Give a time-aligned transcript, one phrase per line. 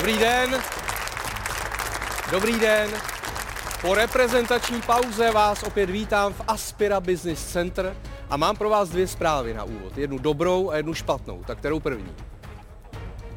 [0.00, 0.62] Dobrý den.
[2.30, 2.90] Dobrý den.
[3.80, 7.96] Po reprezentační pauze vás opět vítám v Aspira Business Center
[8.30, 9.98] a mám pro vás dvě zprávy na úvod.
[9.98, 11.42] Jednu dobrou a jednu špatnou.
[11.46, 12.14] Tak kterou první?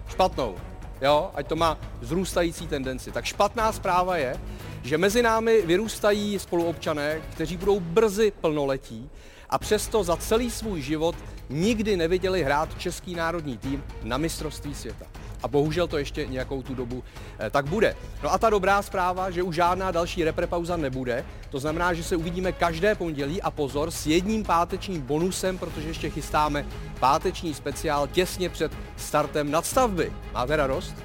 [0.07, 0.55] Špatnou.
[1.01, 3.11] Jo, ať to má zrůstající tendenci.
[3.11, 4.39] Tak špatná zpráva je,
[4.83, 9.09] že mezi námi vyrůstají spoluobčané, kteří budou brzy plnoletí
[9.53, 11.15] a přesto za celý svůj život
[11.49, 15.05] nikdy neviděli hrát český národní tým na mistrovství světa.
[15.43, 17.03] A bohužel to ještě nějakou tu dobu
[17.39, 17.95] eh, tak bude.
[18.23, 21.25] No a ta dobrá zpráva, že už žádná další reprepauza nebude.
[21.49, 26.09] To znamená, že se uvidíme každé pondělí a pozor s jedním pátečním bonusem, protože ještě
[26.09, 26.65] chystáme
[26.99, 30.13] páteční speciál těsně před startem nadstavby.
[30.33, 30.95] Máte radost?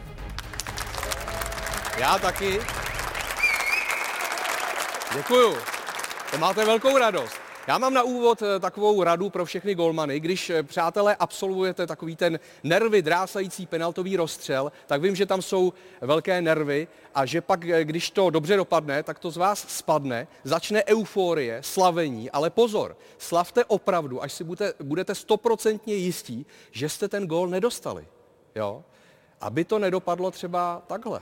[1.98, 2.60] Já taky.
[5.16, 5.56] Děkuju.
[6.30, 7.47] To máte velkou radost.
[7.68, 10.20] Já mám na úvod eh, takovou radu pro všechny golmany.
[10.20, 15.72] Když, eh, přátelé, absolvujete takový ten nervy drásající penaltový rozstřel, tak vím, že tam jsou
[16.00, 20.28] velké nervy a že pak, eh, když to dobře dopadne, tak to z vás spadne,
[20.44, 24.44] začne euforie, slavení, ale pozor, slavte opravdu, až si
[24.82, 28.06] budete, stoprocentně jistí, že jste ten gól nedostali.
[28.54, 28.84] Jo?
[29.40, 31.20] Aby to nedopadlo třeba takhle.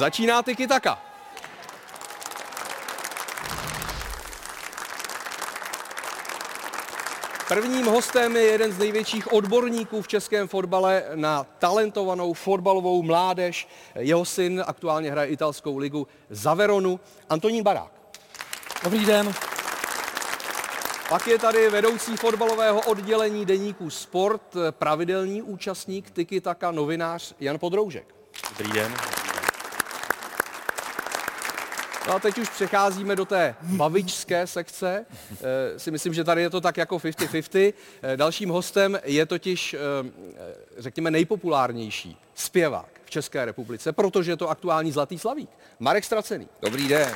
[0.00, 0.98] Začíná tiki taka.
[7.48, 13.68] Prvním hostem je jeden z největších odborníků v českém fotbale na talentovanou fotbalovou mládež.
[13.94, 17.92] Jeho syn aktuálně hraje italskou ligu za Veronu, Antonín Barák.
[18.84, 19.34] Dobrý den.
[21.08, 28.14] Pak je tady vedoucí fotbalového oddělení deníku Sport, pravidelný účastník Tiki Taka, novinář Jan Podroužek.
[28.58, 29.19] Dobrý den.
[32.08, 35.06] No a teď už přecházíme do té bavičské sekce.
[35.74, 37.74] E, si myslím, že tady je to tak jako 50-50.
[38.02, 39.78] E, dalším hostem je totiž, e,
[40.78, 45.50] řekněme, nejpopulárnější zpěvák v České republice, protože je to aktuální Zlatý Slavík.
[45.78, 46.48] Marek Stracený.
[46.62, 47.14] Dobrý den.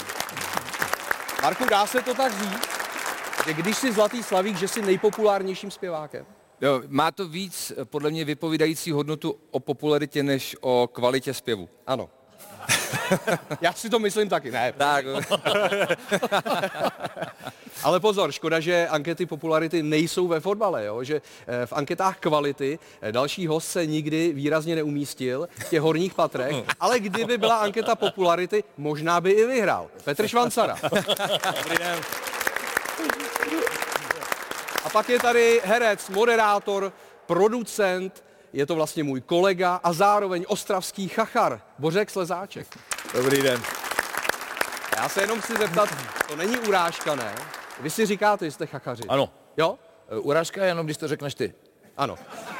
[1.42, 2.68] Marku, dá se to tak říct,
[3.46, 6.26] že když jsi Zlatý Slavík, že jsi nejpopulárnějším zpěvákem?
[6.60, 11.68] Jo, má to víc podle mě vypovídající hodnotu o popularitě než o kvalitě zpěvu.
[11.86, 12.10] Ano.
[13.60, 14.72] Já si to myslím taky, ne.
[14.76, 15.04] Tak.
[17.82, 21.04] Ale pozor, škoda, že ankety popularity nejsou ve fotbale, jo?
[21.04, 21.22] že
[21.64, 22.78] v anketách kvality
[23.10, 28.64] další host se nikdy výrazně neumístil v těch horních patrech, ale kdyby byla anketa popularity,
[28.76, 29.88] možná by i vyhrál.
[30.04, 30.76] Petr Švancara.
[31.62, 32.00] Dobrý den.
[34.84, 36.92] A pak je tady herec, moderátor,
[37.26, 42.66] producent, je to vlastně můj kolega a zároveň ostravský chachar, Bořek Slezáček.
[43.14, 43.62] Dobrý den.
[44.96, 45.88] Já se jenom chci zeptat,
[46.28, 47.34] to není urážka, ne?
[47.80, 49.02] Vy si říkáte, že jste chachaři.
[49.08, 49.30] Ano.
[49.56, 49.78] Jo?
[50.20, 51.54] Urážka je jenom, když to řekneš ty.
[51.96, 52.16] Ano.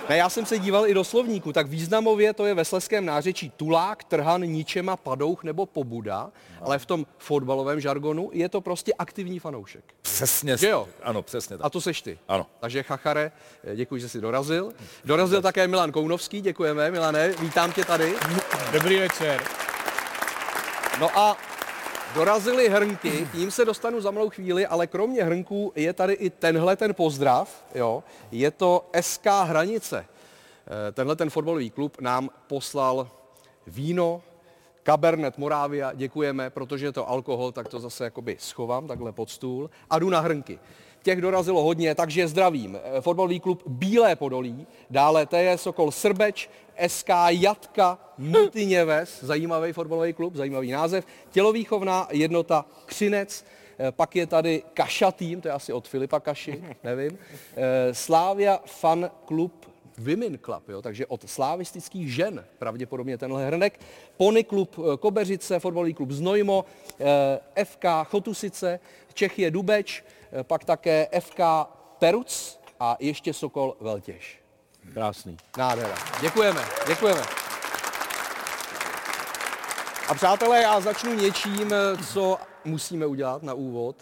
[0.09, 3.51] Ne, já jsem se díval i do slovníku, tak významově to je ve sleském nářečí
[3.51, 6.31] tulák, trhan, ničema, padouch nebo pobuda,
[6.61, 9.85] ale v tom fotbalovém žargonu je to prostě aktivní fanoušek.
[10.03, 10.57] Přesně.
[10.57, 10.89] Že jo?
[11.03, 11.67] Ano, přesně tak.
[11.67, 12.19] A to seš ty.
[12.29, 12.47] Ano.
[12.61, 13.33] Takže Chachare,
[13.75, 14.73] děkuji, že jsi dorazil.
[15.05, 16.91] Dorazil také Milan Kounovský, děkujeme.
[16.91, 18.15] Milane, vítám tě tady.
[18.73, 19.43] Dobrý večer.
[21.01, 21.37] No a
[22.15, 26.31] dorazily hrnky, k ním se dostanu za malou chvíli, ale kromě hrnků je tady i
[26.31, 28.05] tenhle ten pozdrav, jo.
[28.33, 30.07] Je to SK Hranice.
[30.89, 33.11] Eh, Tenhle ten fotbalový klub nám poslal
[33.67, 34.23] víno,
[34.83, 39.71] Cabernet Moravia, děkujeme, protože je to alkohol, tak to zase jakoby schovám takhle pod stůl
[39.91, 40.59] a jdu na hrnky.
[41.05, 42.79] Těch dorazilo hodně, takže zdravím.
[42.83, 46.51] Eh, Fotbalový klub Bílé Podolí, dále TJ Sokol Srbeč,
[46.87, 53.45] SK Jatka Multiněves, zajímavý fotbalový klub, zajímavý název, tělovýchovná jednota Křinec,
[53.79, 57.19] eh, pak je tady Kaša tým, to je asi od Filipa Kaši, nevím,
[57.57, 59.67] eh, Slávia Fan Klub
[59.99, 63.81] Women Club, jo, takže od slavistických žen pravděpodobně tenhle hrnek.
[64.17, 66.65] Pony klub Kobeřice, fotbalový klub Znojmo,
[67.65, 68.81] FK Chotusice,
[69.15, 70.03] Čechie Dubeč,
[70.43, 71.41] pak také FK
[71.99, 74.41] Peruc a ještě Sokol Veltěž.
[74.95, 75.37] Krásný.
[75.59, 75.95] Nádhera.
[76.21, 77.21] Děkujeme, děkujeme.
[80.09, 83.97] A přátelé, já začnu něčím, eh, co musíme udělat na úvod.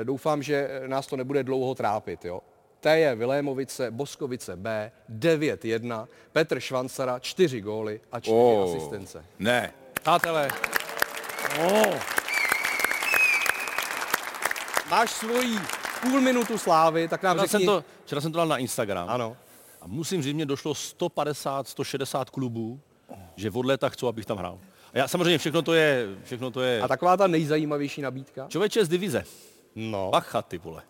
[0.00, 2.24] Eh, Doufám, že nás to nebude dlouho trápit.
[2.24, 2.40] Jo?
[2.80, 8.62] T je Vilémovice, Boskovice B, 9-1, Petr Švancara, 4 góly a 4 Oh.
[8.76, 9.24] asistence.
[9.38, 9.72] Ne.
[10.02, 10.48] Přátelé,
[14.94, 15.58] Máš svoji
[16.02, 17.66] půl minutu slávy, tak nám včera jsem, řekni...
[17.66, 19.08] to, včera jsem to dal na Instagram.
[19.10, 19.36] Ano.
[19.80, 22.80] A musím říct, mě došlo 150, 160 klubů,
[23.36, 24.58] že od léta chcou, abych tam hrál.
[24.92, 26.82] A já samozřejmě všechno to je, všechno to je...
[26.82, 28.46] A taková ta nejzajímavější nabídka?
[28.48, 29.24] Člověče z divize.
[29.74, 30.10] No.
[30.10, 30.82] Bacha, ty vole.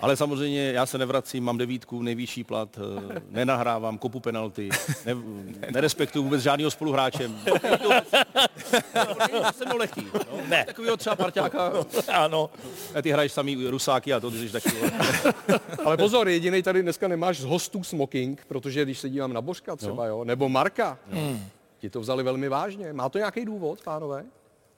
[0.00, 4.68] Ale samozřejmě já se nevracím, mám devítku, nejvyšší plat, eh, nenahrávám, kopu penalty,
[5.06, 5.14] ne,
[5.70, 7.30] nerespektuju vůbec žádného spoluhráče.
[9.52, 10.06] Jsem lehký.
[10.14, 10.40] No.
[10.48, 10.64] Ne.
[10.64, 11.72] Takovýho třeba parťáka.
[12.12, 12.50] Ano.
[12.94, 14.70] A ty hraješ samý rusáky a to ty jsi taky.
[15.84, 19.76] Ale pozor, jediný tady dneska nemáš z hostů smoking, protože když se dívám na Božka
[19.76, 20.98] třeba, jo, nebo Marka,
[21.78, 22.92] ti to vzali velmi vážně.
[22.92, 24.24] Má to nějaký důvod, pánové?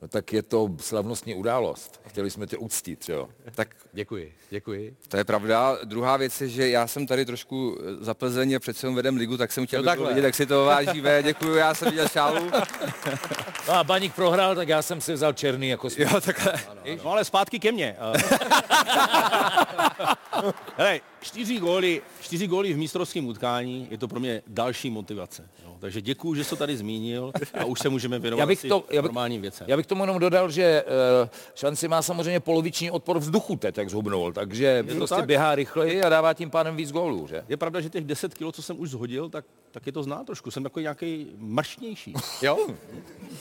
[0.03, 2.01] No tak je to slavnostní událost.
[2.07, 3.29] Chtěli jsme tě uctít, jo.
[3.55, 4.97] Tak Děkuji, děkuji.
[5.09, 5.77] to je pravda.
[5.85, 9.17] Druhá věc je, že já jsem tady trošku eh, za Plzeň a přece jenom vedem
[9.17, 11.23] ligu, tak jsem chtěl No no vidět, jak si to vážíme.
[11.23, 12.51] Děkuji, já jsem viděl šálu.
[13.69, 16.09] No a Baník prohrál, tak já jsem si vzal černý jako smích.
[16.13, 16.53] Jo, takhle.
[17.05, 17.97] No ale zpátky ke mně.
[20.77, 25.49] Hele, čtyři góly, čtyři góly v mistrovském utkání je to pro mě další motivace.
[25.65, 25.77] Jo.
[25.81, 28.85] Takže děkuji, že jsi to tady zmínil a už se můžeme věnovat Já bych to-
[28.91, 29.67] já bych- normálním věcem.
[29.71, 30.85] Já bych tomu jenom dodal, že
[31.23, 35.27] uh, šanci má samozřejmě poloviční odpor vzduchu teď, jak zhubnul, takže to prostě tak?
[35.27, 37.45] běhá rychleji a dává tím pádem víc gólů, že?
[37.49, 40.25] Je pravda, že těch 10 kilo, co jsem už zhodil, tak, tak je to zná
[40.25, 40.51] trošku.
[40.51, 42.15] Jsem takový nějaký mrštnější.
[42.43, 42.67] Jo?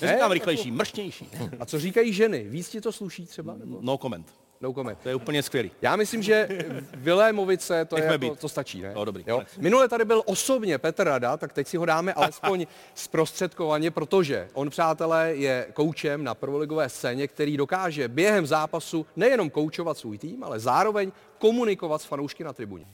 [0.01, 1.29] Neříkám rychlejší, mrštnější.
[1.59, 2.43] A co říkají ženy?
[2.49, 3.55] Víc ti to sluší třeba?
[3.57, 3.77] Nebo?
[3.81, 4.27] No comment.
[4.61, 4.99] No comment.
[5.03, 5.71] To je úplně skvělý.
[5.81, 6.47] Já myslím, že
[6.93, 8.39] Vilémovice, to, je Nechme jako, být.
[8.39, 8.91] to stačí, ne?
[8.95, 9.23] No, dobrý.
[9.27, 9.41] Jo?
[9.57, 12.65] Minule tady byl osobně Petr Rada, tak teď si ho dáme alespoň
[12.95, 19.97] zprostředkovaně, protože on, přátelé, je koučem na prvoligové scéně, který dokáže během zápasu nejenom koučovat
[19.97, 22.85] svůj tým, ale zároveň komunikovat s fanoušky na tribuně.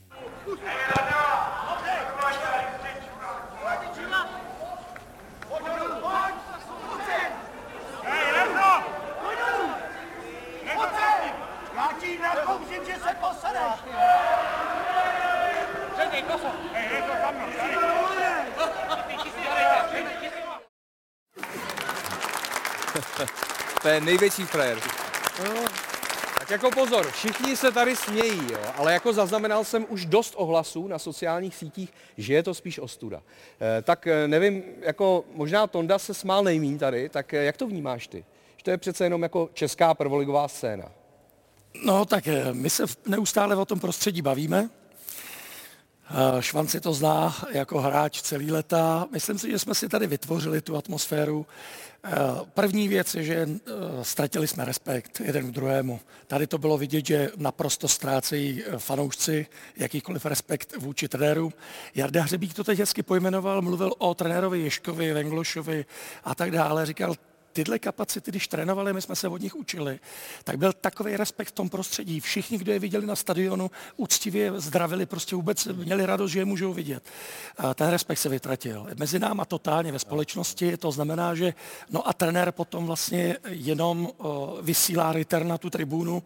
[11.76, 13.82] Já ti nakouřím, že se posadeš.
[23.82, 24.80] To je největší frajer.
[26.40, 30.88] Tak jako pozor, všichni se tady smějí, jo, ale jako zaznamenal jsem už dost ohlasů
[30.88, 33.22] na sociálních sítích, že je to spíš ostuda.
[33.78, 37.68] E, tak eh, nevím, jako možná Tonda se smál nejmín tady, tak eh, jak to
[37.68, 38.26] vnímáš ty?
[38.58, 40.92] Že to je přece jenom jako česká prvoligová scéna.
[41.86, 44.70] No tak my se neustále o tom prostředí bavíme.
[46.40, 49.08] Švanci to zná jako hráč celý leta.
[49.12, 51.46] Myslím si, že jsme si tady vytvořili tu atmosféru.
[52.04, 52.12] Eh,
[52.54, 53.72] První věc je, že eh,
[54.02, 56.00] ztratili jsme respekt jeden k druhému.
[56.28, 59.48] Tady to bylo vidět, že naprosto ztrácejí eh, fanoušci
[59.78, 61.54] jakýkoliv respekt vůči trenérům.
[61.96, 65.86] Jarda Hřebík to teď hezky pojmenoval, mluvil o trenérovi Ješkovi, Venglošovi
[66.24, 66.86] a tak dále.
[66.86, 67.16] Říkal,
[67.56, 70.00] tyhle kapacity, když trénovali, my jsme se od nich učili,
[70.44, 72.20] tak byl takový respekt v tom prostředí.
[72.20, 76.74] Všichni, kdo je viděli na stadionu, úctivě zdravili, prostě vůbec měli radost, že je můžou
[76.74, 77.04] vidět.
[77.58, 78.88] A ten respekt se vytratil.
[79.00, 81.54] Mezi náma totálně ve společnosti, to znamená, že
[81.90, 86.24] no a trenér potom vlastně jenom o, vysílá return na tu tribunu.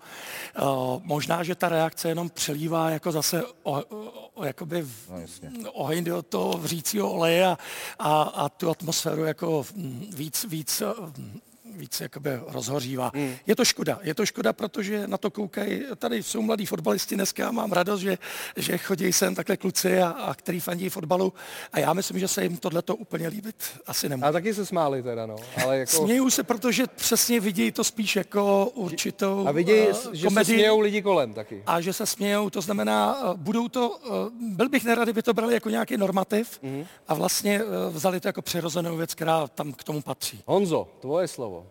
[0.61, 3.83] O, možná, že ta reakce jenom přelívá jako zase o, o,
[4.33, 5.09] o, jakoby v,
[5.63, 7.57] No, oheň do toho vřícího oleje a,
[7.99, 9.65] a, a tu atmosféru jako
[10.15, 10.81] víc, víc
[11.19, 11.48] mm,
[11.79, 13.11] víc jakoby rozhořívá.
[13.15, 13.33] Mm.
[13.47, 17.47] Je to škoda, je to škoda, protože na to koukají, tady jsou mladí fotbalisti dneska
[17.47, 18.17] a mám radost, že,
[18.55, 21.33] že chodí sem takhle kluci a, a který fandí fotbalu
[21.73, 23.55] a já myslím, že se jim tohleto úplně líbit
[23.87, 24.29] asi nemůže.
[24.29, 25.35] A taky se smáli teda, no.
[25.65, 25.91] Ale jako...
[25.91, 30.55] Směju se, protože přesně vidějí to spíš jako určitou A vidějí, eh, že se komedii.
[30.55, 31.63] smějou lidi kolem taky.
[31.65, 34.09] a že se smějou, to znamená, eh, budou to, eh,
[34.39, 36.85] byl bych nerad, kdyby to brali jako nějaký normativ Mhm.
[37.07, 40.43] a vlastně eh, vzali to jako přirozenou věc, která tam k tomu patří.
[40.45, 41.67] Honzo, tvoje slovo.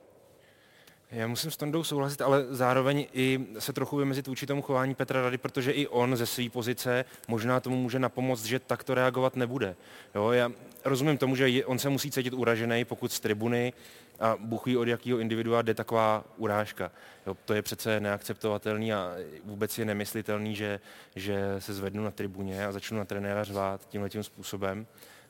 [1.11, 5.23] Já musím s Tondou souhlasit, ale zároveň i se trochu vymezit vůči tomu chování Petra
[5.23, 9.77] Rady, protože i on ze své pozice možná tomu může napomoct, že takto reagovat nebude.
[10.15, 10.53] Jo, já
[10.85, 13.73] rozumím tomu, že on se musí cítit uražený, pokud z tribuny
[14.21, 16.91] a buchují od jakého individua jde taková urážka.
[17.27, 20.81] Jo, to je přece neakceptovatelný a vůbec je nemyslitelný, že,
[21.17, 24.87] že se zvednu na tribuně a začnu na trenéra řvát tímhle tím způsobem,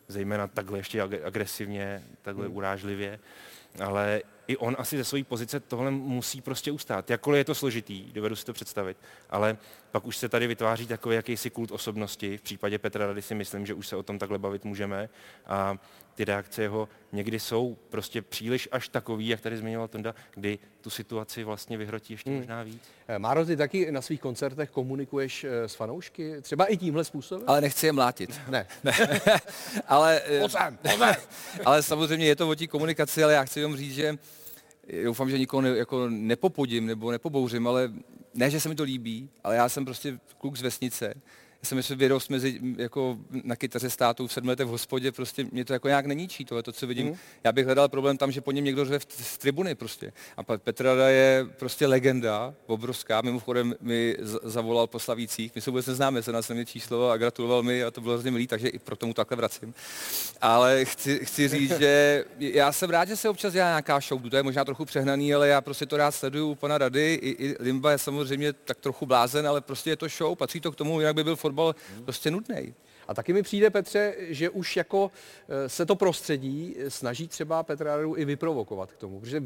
[0.09, 3.19] zejména takhle ještě ag- agresivně, takhle urážlivě
[3.85, 7.11] ale i on asi ze své pozice tohle musí prostě ustát.
[7.11, 8.97] Jakkoliv je to složitý, dovedu si to představit,
[9.31, 9.57] ale
[9.91, 12.39] pak už se tady vytváří takový jakýsi kult osobnosti.
[12.39, 15.09] V případě Petra Rady si myslím, že už se o tom takhle bavit můžeme.
[15.47, 15.79] A
[16.19, 20.91] ty reakce jeho někdy jsou prostě příliš až takový, jak tady zmiňoval Tonda, kdy tu
[20.91, 22.39] situaci vlastně vyhrotí ještě hmm.
[22.39, 22.83] možná víc.
[23.09, 26.41] Eh, Máro, ty taky na svých koncertech komunikuješ eh, s fanoušky?
[26.41, 27.45] Třeba i tímhle způsobem?
[27.47, 28.41] Ale nechci je mlátit.
[28.49, 28.67] Ne.
[29.87, 31.17] ale, eh,
[31.65, 34.19] ale samozřejmě je to o té komunikaci, ale já chci jenom říct, že
[35.05, 37.93] doufám, že nikoho ne, jako nepopudím nebo nepobouřím, ale
[38.35, 41.15] ne, že se mi to líbí, ale já jsem prostě kluk z vesnice
[41.63, 45.47] já jsem myslím, vyrost mezi, jako na kytaře státu v sedmi letech v hospodě, prostě
[45.53, 47.07] mě to jako nějak neníčí, tohle to, co vidím.
[47.07, 47.15] Mm.
[47.45, 50.13] Já bych hledal problém tam, že po něm někdo řve v, z tribuny prostě.
[50.37, 55.87] A Petr Rada je prostě legenda, obrovská, mimochodem mi zavolal po Slavících, my se vůbec
[55.87, 58.79] neznáme, se nás mě číslo a gratuloval mi a to bylo hrozně milý, takže i
[58.79, 59.75] proto mu takhle vracím.
[60.41, 64.37] Ale chci, chci říct, že já jsem rád, že se občas dělá nějaká show, to
[64.37, 67.57] je možná trochu přehnaný, ale já prostě to rád sleduju u pana Rady, i, i
[67.61, 71.01] Limba je samozřejmě tak trochu blázen, ale prostě je to show, patří to k tomu,
[71.01, 71.75] jinak by byl fotbal
[72.05, 72.75] prostě nudný.
[73.09, 75.11] A taky mi přijde, Petře, že už jako
[75.49, 79.43] eh, se to prostředí snaží třeba Petra Radu i vyprovokovat k tomu, protože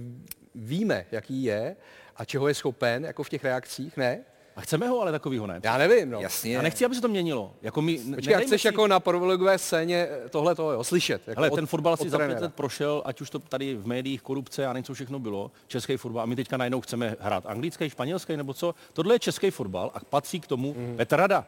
[0.54, 1.76] víme, jaký je
[2.16, 4.25] a čeho je schopen, jako v těch reakcích, ne?
[4.56, 5.61] A chceme ho ale takovýho, ne?
[5.64, 6.21] Já nevím, no.
[6.21, 6.59] Jasně.
[6.59, 7.54] A nechci, aby se to měnilo.
[7.62, 8.68] Jako my, Počkej, chceš si...
[8.68, 11.28] jako na prvoligové scéně tohle to, jo, slyšet.
[11.28, 14.23] Jako Ale ten fotbal si za pět let prošel, ať už to tady v médiích,
[14.23, 16.23] korupce a něco všechno bylo, český fotbal.
[16.23, 18.75] A my teďka najednou chceme hrát anglický, španělský nebo co.
[18.92, 20.97] Tohle je český fotbal a patří k tomu mm.
[20.97, 21.47] Petr Rada.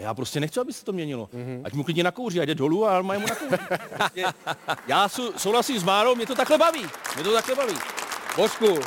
[0.00, 1.28] A já prostě nechci, aby se to měnilo.
[1.34, 1.60] Mm-hmm.
[1.64, 3.56] Ať mu klidně nakouří, ať jde dolů a mají mu nakouří.
[3.96, 4.24] Prostě
[4.86, 6.86] já sou, souhlasím s Márou, mě to takhle baví.
[7.14, 7.74] Mě to takhle baví.
[8.36, 8.78] Božku,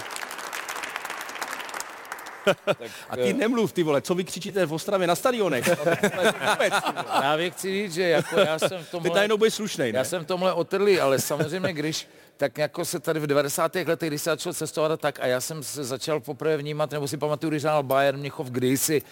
[3.10, 5.70] a ty nemluv, ty vole, co vy křičíte v Ostravě na stadionech?
[7.24, 9.10] Já chci říct, že jako já jsem v tomhle...
[9.10, 9.98] Ty najednou budeš slušnej, ne?
[9.98, 13.76] Já jsem v tomhle otrlý, ale samozřejmě, když tak jako se tady v 90.
[13.76, 17.18] letech, když se začal cestovat tak a já jsem se začal poprvé vnímat, nebo si
[17.18, 19.08] pamatuju, když hrál Bayern Měchov kdysi uh,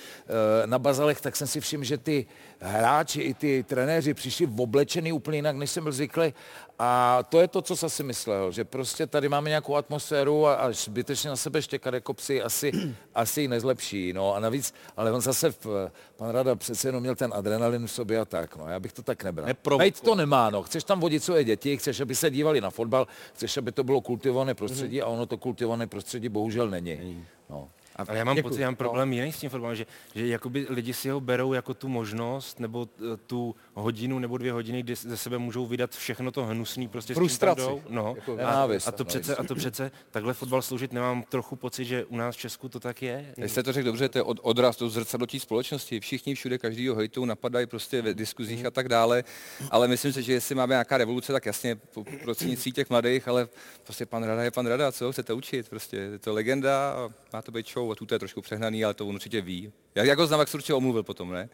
[0.66, 2.26] na Bazalech, tak jsem si všiml, že ty
[2.62, 6.34] hráči i ty trenéři přišli v oblečený úplně jinak, než jsem byl zvyklý
[6.80, 10.54] a to je to, co jsem si myslel, že prostě tady máme nějakou atmosféru a,
[10.54, 12.72] a zbytečně na sebe štěkat jako psi asi,
[13.16, 14.14] asi nezlepší.
[14.14, 17.92] No a navíc, ale on zase, v, pan Rada přece jenom měl ten adrenalin v
[17.92, 18.56] sobě a tak.
[18.56, 19.48] No já bych to tak nebral.
[19.78, 20.64] Nejt to nemá, no.
[20.64, 24.02] Chceš tam vodit svoje děti, chceš, aby se dívali na fotbal, chceš, aby to bylo
[24.02, 25.06] kultivované prostředí mm-hmm.
[25.06, 27.26] a ono to kultivované prostředí bohužel není.
[27.50, 27.70] No.
[28.10, 28.50] Ale já mám Děkuji.
[28.50, 29.16] pocit, já mám problém no.
[29.16, 32.88] jiný s tím fotbalem, že, že jakoby lidi si ho berou jako tu možnost, nebo
[33.28, 37.62] tu hodinu nebo dvě hodiny, kdy ze sebe můžou vydat všechno to hnusný prostě Frustraci.
[37.62, 38.14] s No.
[38.16, 42.06] Jako a, a, to přece, a to přece takhle fotbal sloužit nemám trochu pocit, že
[42.06, 43.34] u nás v Česku to tak je.
[43.38, 46.00] Vy jste to řekl dobře, to je od, odraz, to zrcadlo společnosti.
[46.00, 48.68] Všichni všude každýho hejtou napadají prostě ve diskuzích mm.
[48.68, 49.24] a tak dále,
[49.72, 51.76] ale myslím si, že jestli máme nějaká revoluce, tak jasně
[52.24, 53.48] prostřednictví těch mladých, ale
[53.84, 57.42] prostě pan Rada je pan Rada, co chcete učit, prostě je to legenda a má
[57.42, 59.72] to být show a tu je trošku přehnaný, ale to on určitě ví.
[59.96, 61.50] Jak, jak ho znám, jak se určitě omluvil potom, ne?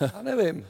[0.00, 0.66] Já nevím.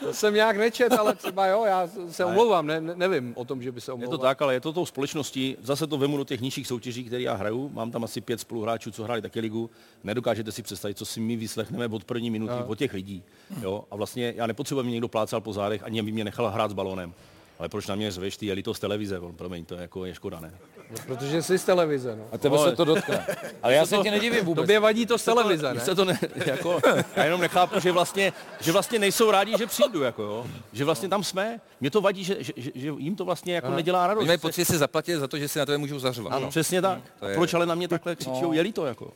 [0.00, 3.72] to jsem nějak nečet, ale třeba jo, já se omlouvám, ne, nevím o tom, že
[3.72, 4.14] by se omlouval.
[4.14, 7.04] Je to tak, ale je to tou společností, zase to vemu do těch nižších soutěží,
[7.04, 9.70] které já hraju, mám tam asi pět spoluhráčů, co hráli taky ligu,
[10.04, 12.66] nedokážete si představit, co si my vyslechneme od první minuty, no.
[12.66, 13.22] od těch lidí.
[13.62, 13.84] Jo?
[13.90, 16.70] A vlastně já nepotřebuji, aby mě někdo plácal po zádech, ani aby mě nechal hrát
[16.70, 17.14] s balónem.
[17.58, 20.04] Ale proč na mě řveš, ty, jeli to z televize, on, promiň, to je, jako,
[20.04, 20.54] je škoda, ne?
[20.90, 22.24] No, protože jsi z televize, no.
[22.32, 23.26] A tebe se to dotkne.
[23.62, 24.62] Ale já se tě nedivím vůbec.
[24.62, 25.80] Tobě vadí to z televize, ne?
[25.80, 26.80] Se to ne, jako,
[27.16, 30.46] já jenom nechápu, že vlastně, že vlastně nejsou rádi, že přijdu, jako jo.
[30.72, 31.60] Že vlastně tam jsme.
[31.80, 33.76] Mě to vadí, že, že, že, jim to vlastně jako Aha.
[33.76, 34.20] nedělá radost.
[34.20, 36.32] Oni mají pocit, že si zaplatí za to, že si na to můžou zařvat.
[36.32, 37.00] Ano, přesně tak.
[37.20, 37.34] To je...
[37.34, 38.52] proč ale na mě takhle křičí, no.
[38.52, 39.12] jeli to, jako?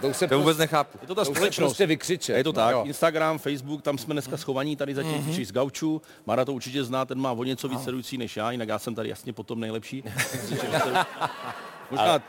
[0.00, 0.98] To, už se to vůbec nechápu.
[1.02, 1.68] Je to ta to společnost.
[1.68, 2.32] prostě vykřiče.
[2.32, 2.74] Je to tak.
[2.74, 5.44] No, Instagram, Facebook, tam jsme dneska schovaní tady zatím mm-hmm.
[5.44, 6.02] z gaučů.
[6.26, 8.94] Mara to určitě zná, ten má o něco víc sledující než já, jinak já jsem
[8.94, 10.02] tady jasně potom nejlepší.
[11.90, 12.22] Možná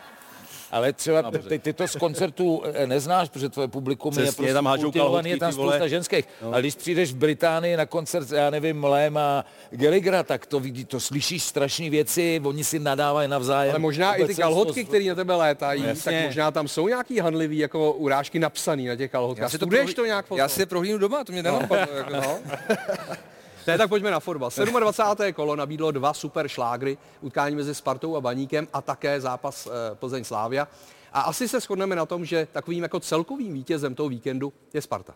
[0.71, 4.53] ale třeba ty, ty to z koncertů eh, neznáš, protože tvoje publikum Přesně, je prostě
[4.53, 6.25] tam hážou kultivovaný, je tam spousta ženských.
[6.41, 6.53] No.
[6.53, 10.85] A když přijdeš v Británii na koncert, já nevím, Lém a Gallagher, tak to vidí,
[10.85, 13.71] to slyšíš strašné věci, oni si nadávají navzájem.
[13.71, 17.19] Ale možná i ty kalhotky, které na tebe létají, no, tak možná tam jsou nějaký
[17.19, 19.43] handlivý jako urážky napsaný na těch kalhotkách.
[19.43, 19.93] Já si to, prohlí...
[19.93, 21.97] to nějak Já si je prohlínu doma, to mě nenapadlo.
[21.97, 22.39] jako, no.
[23.67, 24.49] Ne, tak pojďme na fotbal.
[24.79, 25.33] 27.
[25.33, 30.23] kolo nabídlo dva super šlágry, utkání mezi Spartou a Baníkem a také zápas eh, Plzeň
[30.23, 30.67] Slávia.
[31.13, 35.13] A asi se shodneme na tom, že takovým jako celkovým vítězem toho víkendu je Sparta.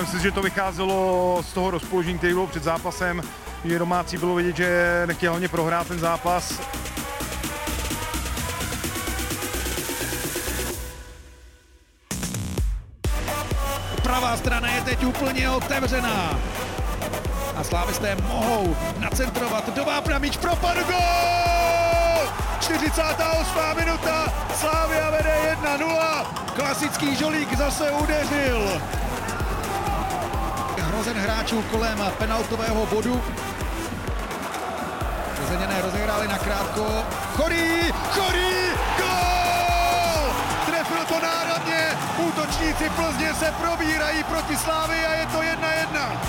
[0.00, 3.22] Myslím si, že to vycházelo z toho rozpoložení, který bylo před zápasem,
[3.64, 6.60] že domácí bylo vidět, že nechtěl hlavně prohrát ten zápas.
[14.20, 16.38] Pravá strana je teď úplně otevřená.
[17.56, 22.28] A slávisté mohou nacentrovat do vápna míč pro gol!
[22.60, 23.76] 48.
[23.76, 28.80] minuta, Slávia vede 1-0, klasický žolík zase udeřil.
[30.78, 33.22] Hrozen hráčů kolem penaltového bodu.
[35.36, 37.04] Plzeňané rozehráli na krátko.
[37.36, 37.75] Chorý,
[42.86, 46.20] útočníci Plzně se probírají proti Slávy a je to 1-1.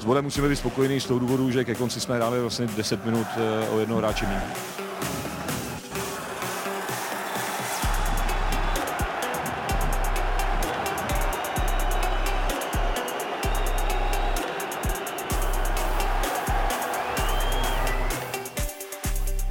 [0.00, 3.04] S bodem musíme být spokojení z toho důvodu, že ke konci jsme hráli vlastně 10
[3.04, 4.83] minut eh, o jednoho hráče méně.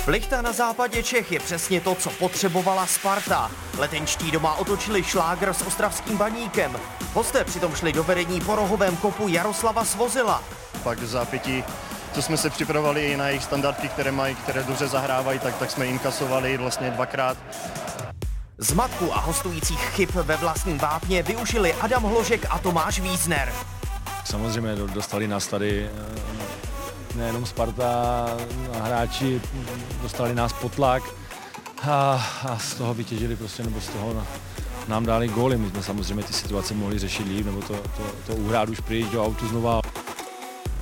[0.05, 3.51] Plichta na západě Čech je přesně to, co potřebovala Sparta.
[3.77, 6.77] Letenčtí doma otočili šlágr s ostravským baníkem.
[7.13, 10.43] Hosté přitom šli do vedení po rohovém kopu Jaroslava Svozila.
[10.83, 11.63] Pak v zápětí,
[12.13, 15.71] co jsme se připravovali i na jejich standardky, které mají, které dobře zahrávají, tak, tak
[15.71, 17.37] jsme inkasovali vlastně dvakrát.
[18.57, 23.53] Zmatku a hostujících chyb ve vlastním vápně využili Adam Hložek a Tomáš Vízner.
[24.25, 26.32] Samozřejmě do- dostali nás tady eh,
[27.15, 28.25] nejenom Sparta,
[28.81, 29.41] hráči
[30.01, 31.03] dostali nás pod tlak
[31.89, 34.23] a, a z toho vytěžili prostě, nebo z toho
[34.87, 35.57] nám dali góly.
[35.57, 39.11] My jsme samozřejmě ty situace mohli řešit líp, nebo to, to, to uhrát už přijít
[39.11, 39.81] do autu znova.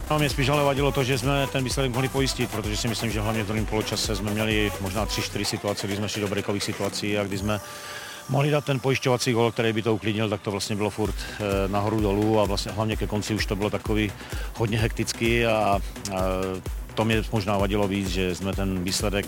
[0.09, 3.11] No, mě spíš ale vadilo to, že jsme ten výsledek mohli pojistit, protože si myslím,
[3.11, 6.63] že hlavně v druhém poločase jsme měli možná 3-4 situace, kdy jsme šli do breakových
[6.63, 7.59] situací a kdy jsme
[8.31, 11.67] mohli dát ten pojišťovací gol, který by to uklidnil, tak to vlastně bylo furt eh,
[11.67, 14.11] nahoru dolů a vlastně hlavně ke konci už to bylo takový
[14.55, 15.79] hodně hektický a, a
[16.95, 19.25] to mě možná vadilo víc, že jsme ten výsledek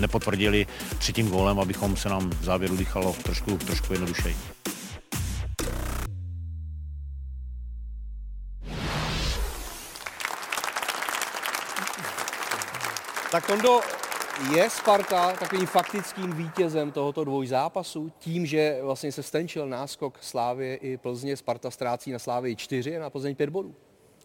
[0.00, 0.66] nepotvrdili
[0.98, 4.36] třetím gólem, abychom se nám v závěru dýchalo trošku, trošku jednodušeji.
[13.30, 13.80] Tak Tondo,
[14.54, 18.12] je Sparta takovým faktickým vítězem tohoto dvojzápasu?
[18.18, 23.00] Tím, že vlastně se stenčil náskok Slávě i Plzně, Sparta ztrácí na Slávě 4 a
[23.00, 23.74] na Plzeň 5 bodů.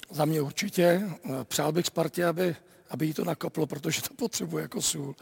[0.09, 1.01] Za mě určitě.
[1.43, 2.55] Přál bych Spartě, aby,
[2.89, 5.15] aby jí to nakoplo, protože to potřebuje jako sůl.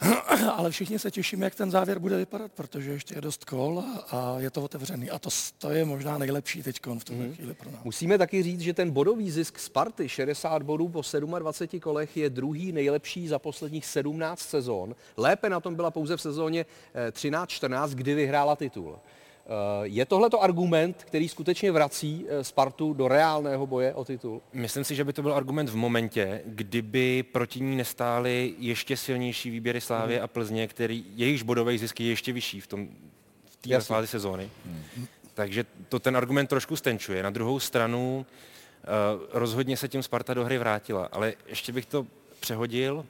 [0.56, 4.34] Ale všichni se těšíme, jak ten závěr bude vypadat, protože ještě je dost kol a,
[4.38, 5.10] je to otevřený.
[5.10, 7.34] A to, to je možná nejlepší teď v tuhle Mhm.
[7.34, 7.84] chvíli pro nás.
[7.84, 11.02] Musíme taky říct, že ten bodový zisk Sparty, 60 bodů po
[11.38, 14.94] 27 kolech, je druhý nejlepší za posledních 17 sezón.
[15.16, 18.98] Lépe na tom byla pouze v sezóně eh, 13-14, kdy vyhrála titul.
[19.50, 24.42] Eh, Je tohleto argument, který skutečně vrací eh, Spartu do reálného boje o titul?
[24.52, 29.50] Myslím si, že by to byl argument v momentě, kdyby proti ní nestály ještě silnější
[29.50, 30.24] výběry Slávy Mhm.
[30.24, 32.88] a Plzně, který jejichž bodový zisk je ještě vyšší v tom
[33.50, 34.50] v té fázi sezóny.
[35.34, 37.22] Takže to ten argument trošku stenčuje.
[37.22, 42.06] Na druhou stranu uh, rozhodně se tím Sparta do hry vrátila, ale ještě bych to
[42.40, 43.06] přehodil.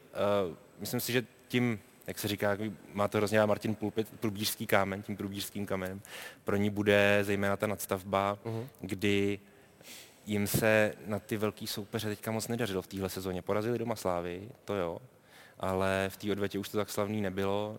[0.81, 2.56] Myslím si, že tím, jak se říká,
[2.92, 6.00] má to hrozně Martin Pulpit, průbířský kámen, tím průbířským kamenem,
[6.44, 8.68] pro ní bude zejména ta nadstavba, Mhm.
[8.80, 9.38] kdy
[10.26, 13.42] jim se na ty velký soupeře teďka moc nedařilo v téhle sezóně.
[13.42, 14.98] Porazili doma Slávy, to jo,
[15.60, 17.78] ale v té odvětě už to tak slavný nebylo.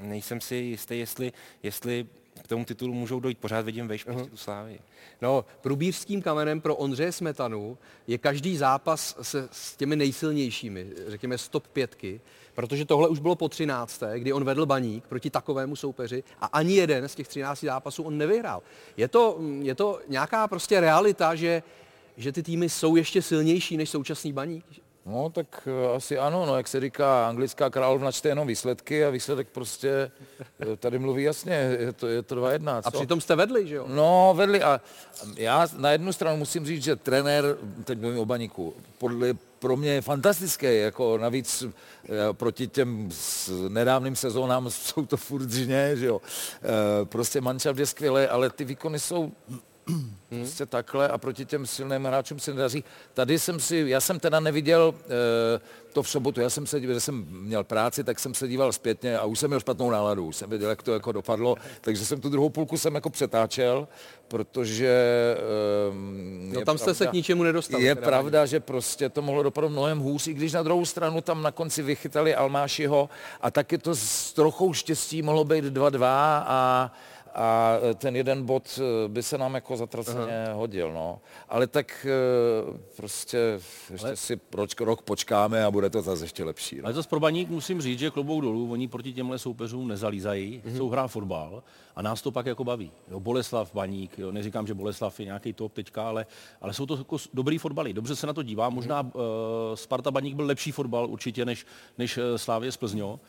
[0.00, 2.06] Nejsem si jistý, jestli, jestli
[2.42, 3.38] k tomu titulu můžou dojít.
[3.38, 4.78] Pořád vidím vejš prostě tu Slávy.
[5.22, 11.66] No, průbířským kamenem pro Ondřeje Smetanu je každý zápas se, s těmi nejsilnějšími, řekněme stop
[11.68, 12.20] pětky,
[12.54, 14.02] protože tohle už bylo po 13.
[14.14, 18.18] kdy on vedl baník proti takovému soupeři a ani jeden z těch 13 zápasů on
[18.18, 18.62] nevyhrál.
[18.96, 21.62] Je to, je to nějaká prostě realita, že,
[22.16, 24.64] že ty týmy jsou ještě silnější než současný baník?
[25.06, 29.10] No, tak eh, asi ano, no, jak se říká, anglická královna čte jenom výsledky a
[29.10, 30.10] výsledek prostě
[30.60, 32.80] eh, tady mluví jasně, je to, je to 2-1.
[32.84, 32.98] A co?
[32.98, 33.86] přitom jste vedli, že jo?
[33.88, 34.80] No, vedli a
[35.36, 39.90] já na jednu stranu musím říct, že trenér, teď mluvím o baníku, podle, pro mě
[39.90, 43.08] je fantastický, jako navíc eh, proti těm
[43.68, 46.20] nedávným sezónám jsou to furt dřině, že jo.
[47.04, 49.32] Prostě manšaft je skvělý, ale ty výkony jsou
[50.28, 52.84] prostě takhle a proti těm silným hráčům se nedaří.
[53.14, 54.94] Tady jsem si, já jsem teda neviděl
[55.56, 55.60] e,
[55.92, 59.18] to v sobotu, já jsem se, když jsem měl práci, tak jsem se díval zpětně
[59.18, 62.20] a už jsem měl špatnou náladu, už jsem věděl, jak to jako dopadlo, takže jsem
[62.20, 63.88] tu druhou půlku jsem jako přetáčel,
[64.28, 64.88] protože...
[65.38, 69.42] E, No, tam jste se k ničemu nedostali, Je teda pravda, že prostě to mohlo
[69.42, 73.08] dopadnout mnohem hůř, i když na druhou stranu tam na konci vychytali Almášiho
[73.40, 75.98] a taky to s trochou štěstí mohlo být 2-2
[76.46, 76.92] a
[77.36, 80.52] a ten jeden bod eh, by se nám jako zatraceně Aha.
[80.52, 81.20] hodil, no.
[81.48, 83.60] Ale tak eh, prostě
[83.92, 84.16] ještě Ale...
[84.16, 86.76] si roč, rok počkáme a bude to zase ještě lepší.
[86.76, 86.84] No.
[86.84, 90.76] Ale zase pro baník musím říct, že klobouk dolů, oni proti těmhle soupeřům nezalízají, mm-hmm.
[90.76, 91.62] jsou hrá fotbal
[91.96, 92.90] a nás to pak jako baví.
[93.10, 96.26] Jo, Boleslav, Baník, jo, neříkám, že Boleslav je nějaký top teďka, ale,
[96.60, 97.92] ale jsou to jako dobrý fotbaly.
[97.92, 98.68] Dobře se na to dívá.
[98.68, 99.10] Možná uh,
[99.74, 101.66] Sparta Baník byl lepší fotbal určitě než,
[101.98, 103.20] než Slávě z Plzňo.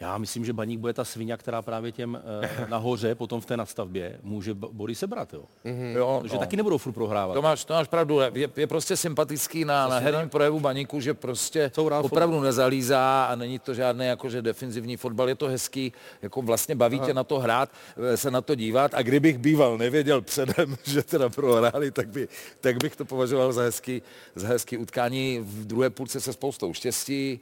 [0.00, 2.22] Já myslím, že baník bude ta svině, která právě těm
[2.62, 5.34] uh, nahoře, potom v té nadstavbě, může body sebrat.
[5.34, 5.44] Jo?
[5.64, 5.96] Mm-hmm.
[5.96, 6.40] jo Protože no.
[6.40, 7.34] taky nebudou furt prohrávat.
[7.34, 8.20] To máš, to máš pravdu.
[8.34, 12.40] Je, je prostě sympatický na, na herním projevu baníku, že prostě opravdu fotbal.
[12.40, 15.28] nezalízá a není to žádný jakože defenzivní fotbal.
[15.28, 17.06] Je to hezký, jako vlastně baví Aha.
[17.06, 17.70] tě na to hrát,
[18.12, 18.94] eh, se na to dívat.
[18.94, 22.28] A kdybych býval nevěděl předem, že teda prohráli, tak, by,
[22.60, 24.02] tak bych to považoval za hezký,
[24.34, 25.38] za hezký utkání.
[25.42, 27.40] V druhé půlce se spoustou štěstí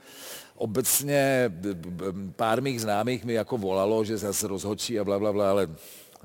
[0.54, 1.52] obecně
[2.36, 5.68] pár mých známých mi jako volalo, že zase rozhodčí a bla, bla, bla, ale,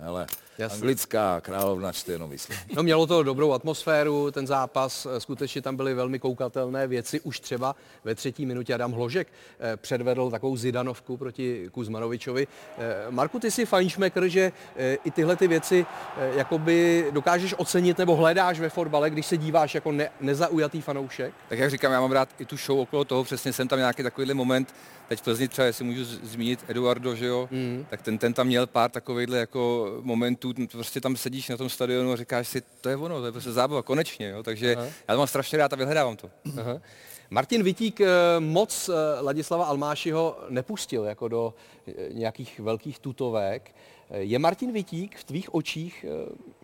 [0.04, 0.28] ale
[0.60, 0.76] Jasně.
[0.76, 2.32] Anglická královna čte jenom.
[2.76, 7.20] No mělo to dobrou atmosféru, ten zápas, eh, skutečně tam byly velmi koukatelné věci.
[7.20, 9.28] Už třeba ve třetí minutě Adam Hložek
[9.60, 12.48] eh, předvedl takovou zidanovku proti Kuzmanovičovi.
[12.78, 14.52] Eh, Marku, ty jsi fajnšmekr, že
[15.04, 15.86] i tyhle ty věci
[16.36, 21.34] jakoby dokážeš ocenit nebo hledáš ve fotbale, když se díváš jako ne, nezaujatý fanoušek?
[21.50, 24.04] Tak jak říkám, já mám rád i tu show okolo toho, přesně jsem tam nějaký
[24.04, 24.74] takovýhle moment,
[25.10, 27.86] teď v Plzni třeba, jestli můžu zmínit Eduardo, že jo, mm.
[27.90, 32.12] tak ten, ten tam měl pár takovýchhle jako momentů, prostě tam sedíš na tom stadionu
[32.12, 34.86] a říkáš si, to je ono, to je prostě zábava, konečně, jo, takže Aha.
[34.86, 36.30] já to mám strašně rád a vyhledávám to.
[36.60, 36.82] Aha.
[37.30, 38.08] Martin Vitík eh,
[38.40, 41.54] moc eh, Ladislava Almášiho nepustil jako do
[41.88, 43.76] eh, nějakých velkých tutovek.
[44.12, 46.06] Je Martin Vitík v tvých očích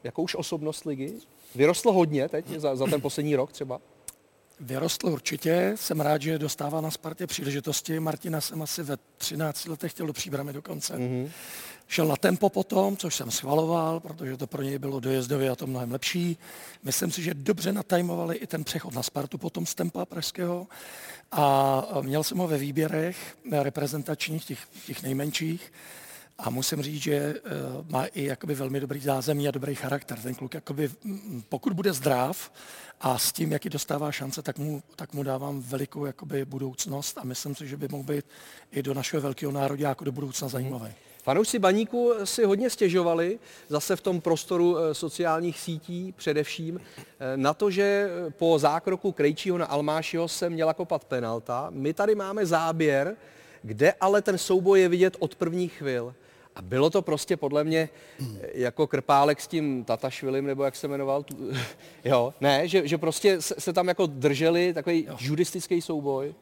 [0.04, 1.14] jako už osobnost ligy?
[1.56, 3.82] Vyrostl hodně teď za, za ten poslední rok třeba?
[4.60, 8.00] Vyrostl určitě, jsem rád, že dostává na Spartě příležitosti.
[8.00, 10.98] Martina jsem asi ve 13 letech chtěl do příbramy dokonce.
[10.98, 11.30] Mm-hmm.
[11.88, 15.68] Šel na tempo potom, což jsem schvaloval, protože to pro něj bylo dojezdově a to
[15.68, 16.38] mnohem lepší.
[16.84, 20.68] Myslím si, že dobře natajmovali i ten přechod na Spartu potom z tempa pražského.
[21.32, 25.72] A měl jsem ho ve výběrech reprezentačních, těch, těch nejmenších.
[26.38, 30.20] A musím říct, že uh, má i jakoby velmi dobrý zázemí a dobrý charakter.
[30.20, 30.90] Ten kluk, jakoby,
[31.50, 32.52] pokud bude zdrav
[33.02, 37.24] a s tím, jaký dostává šance, tak mu, tak mu dávám velikou jakoby, budoucnost a
[37.24, 38.26] myslím si, že by mohl být
[38.72, 40.92] i do našeho velkého národě jako do budoucna zajímavý.
[41.24, 47.54] Fanoušci baníku si hodně stěžovali, zase v tom prostoru eh, sociálních sítí především, eh, na
[47.54, 51.68] to, že po zákroku Krejčího na Almášiho se měla kopat penalta.
[51.70, 53.16] My tady máme záběr,
[53.64, 56.16] kde ale ten souboj je vidět od prvních chvil.
[56.56, 57.90] A bylo to prostě podle mě
[58.54, 61.24] jako krpálek s tím Tatašvilim, nebo jak se jmenoval.
[61.24, 61.52] Tu,
[62.06, 65.18] jo, ne, že, že prostě se, se tam jako drželi takový jo.
[65.20, 66.36] judistický souboj.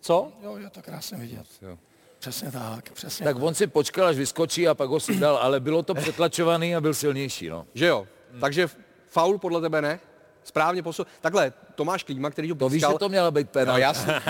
[0.00, 0.32] Co?
[0.42, 1.46] Jo, je to krásně vidět.
[1.62, 1.78] Jo.
[2.18, 3.34] Přesně tak, přesně tak.
[3.34, 6.76] Tak on si počkal, až vyskočí a pak ho si dal, ale bylo to přetlačovaný
[6.76, 7.66] a byl silnější, no.
[7.74, 8.06] Že jo?
[8.32, 8.40] Hmm.
[8.40, 8.68] Takže
[9.08, 10.00] faul podle tebe ne?
[10.44, 11.06] Správně posun.
[11.20, 13.72] Takhle, Tomáš Klíma, který ho To víš, že to mělo být penalta.
[13.72, 14.12] No jasně.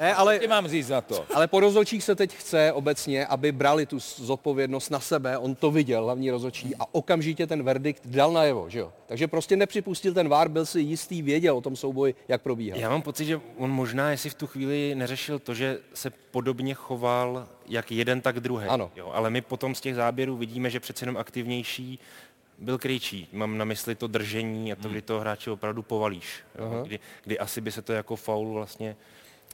[0.00, 1.24] ne, ale, Ty mám říct za to.
[1.34, 5.38] Ale po rozhodčích se teď chce obecně, aby brali tu zodpovědnost na sebe.
[5.38, 8.92] On to viděl, hlavní rozhodčí, a okamžitě ten verdikt dal najevo, že jo?
[9.06, 12.76] Takže prostě nepřipustil ten vár, byl si jistý, věděl o tom souboji, jak probíhá.
[12.78, 16.74] Já mám pocit, že on možná, jestli v tu chvíli neřešil to, že se podobně
[16.74, 18.66] choval jak jeden, tak druhý.
[18.66, 18.90] Ano.
[18.96, 21.98] Jo, ale my potom z těch záběrů vidíme, že přece jenom aktivnější
[22.58, 23.28] byl kryčí.
[23.32, 24.90] Mám na mysli to držení a to, hmm.
[24.90, 26.26] kdy toho hráče opravdu povalíš.
[26.58, 26.82] Jo?
[26.86, 28.96] Kdy, kdy asi by se to jako faul vlastně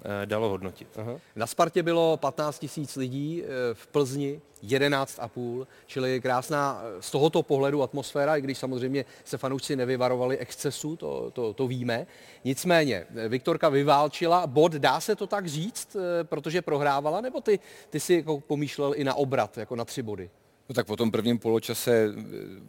[0.05, 0.89] eh, dalo hodnotit.
[0.97, 1.17] Aha.
[1.37, 7.43] Na Spartě bylo 15 tisíc lidí, eh, v Plzni 11,5, čili krásná eh, z tohoto
[7.43, 12.07] pohledu atmosféra, i když samozřejmě se fanoušci nevyvarovali excesu, to, to, to víme.
[12.45, 17.59] Nicméně, Viktorka vyválčila bod, dá se to tak říct, protože prohrávala, nebo ty,
[17.91, 20.31] ty si jako pomýšlel i na obrat, jako na tři body?
[20.73, 22.23] No tak po tom prvním poločase eh,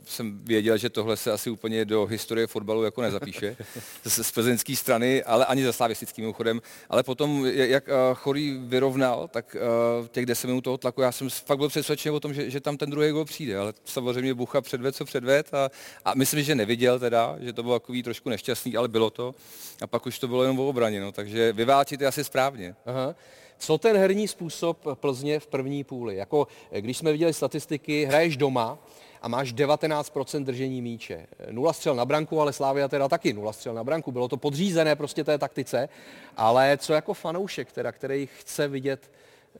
[0.06, 3.58] jsem věděl, že tohle se asi úplně do historie fotbalu jako nezapíše
[4.04, 6.62] z, z plzeňské strany, ale ani za slavistickým mimochodem.
[6.90, 9.56] Ale potom, jak uh, Chorý vyrovnal, tak
[10.00, 12.60] uh, těch 10 minut toho tlaku, já jsem fakt byl přesvědčen o tom, že, že
[12.60, 15.70] tam ten druhý gol přijde, ale samozřejmě Bucha předved, co předved a,
[16.06, 19.36] a myslím, že neviděl teda, že to bylo takový trošku nešťastný, ale bylo to.
[19.82, 22.76] A pak už to bylo jenom o obraně, no, takže vyválčit je asi správně.
[22.86, 23.16] Aha.
[23.64, 26.16] Co ten herní způsob Plzně v první půli?
[26.16, 26.48] Jako,
[26.80, 28.78] když jsme viděli statistiky, hraješ doma
[29.22, 31.28] a máš 19% držení míče.
[31.52, 34.12] Nula střel na branku, ale Slávia teda taky nula střel na branku.
[34.12, 35.90] Bylo to podřízené prostě té taktice,
[36.38, 39.12] ale co jako fanoušek, teda, který chce vidět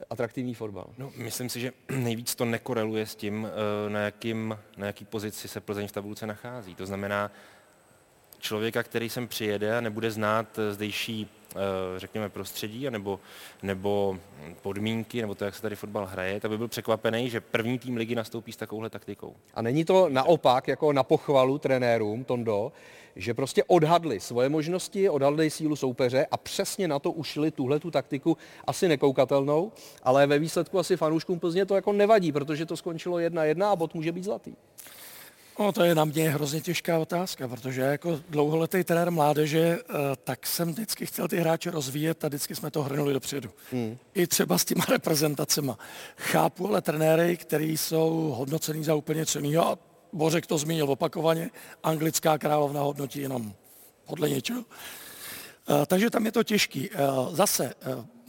[0.10, 0.88] atraktivní fotbal?
[0.98, 5.48] No, myslím si, že nejvíc to nekoreluje s tím, eh, na, jakým, na jaký pozici
[5.48, 6.76] se Plzeň v tabulce nachází.
[6.76, 7.32] To znamená,
[8.44, 11.60] člověka, který sem přijede a nebude znát eh, zdejší eh,
[11.98, 13.20] řekněme, prostředí nebo,
[13.62, 14.18] nebo
[14.62, 17.98] podmínky, nebo to, jak se tady fotbal hraje, tak by byl překvapený, že první tým
[17.98, 19.36] ligy nastoupí s takovouhle taktikou.
[19.54, 22.72] A není to naopak jako na pochvalu trenérům, Tondo,
[23.16, 27.92] že prostě odhadli svoje možnosti, odhadli sílu soupeře a přesně na to ušli tuhle tu
[27.92, 29.72] taktiku, asi nekoukatelnou,
[30.04, 33.94] ale ve výsledku asi fanouškům Plzně to jako nevadí, protože to skončilo 1-1 a bod
[33.94, 34.56] může být zlatý.
[35.60, 40.48] No, to je na mě hrozně těžká otázka, protože jako dlouholetý trenér mládeže, eh, tak
[40.48, 43.50] jsem vždycky chtěl ty hráče rozvíjet a vždycky jsme to hrnuli dopředu.
[43.72, 43.98] Hmm.
[44.14, 45.78] I třeba s těma reprezentacema.
[46.18, 49.68] Chápu ale trenéry, který jsou hodnocený za úplně co jiného.
[49.68, 49.78] A
[50.14, 51.50] Bořek to zmínil opakovaně,
[51.84, 53.54] anglická královna hodnotí jenom
[54.06, 54.66] podle něčeho.
[55.70, 56.90] Eh, takže tam je to těžký.
[56.94, 56.98] Eh,
[57.32, 57.74] zase,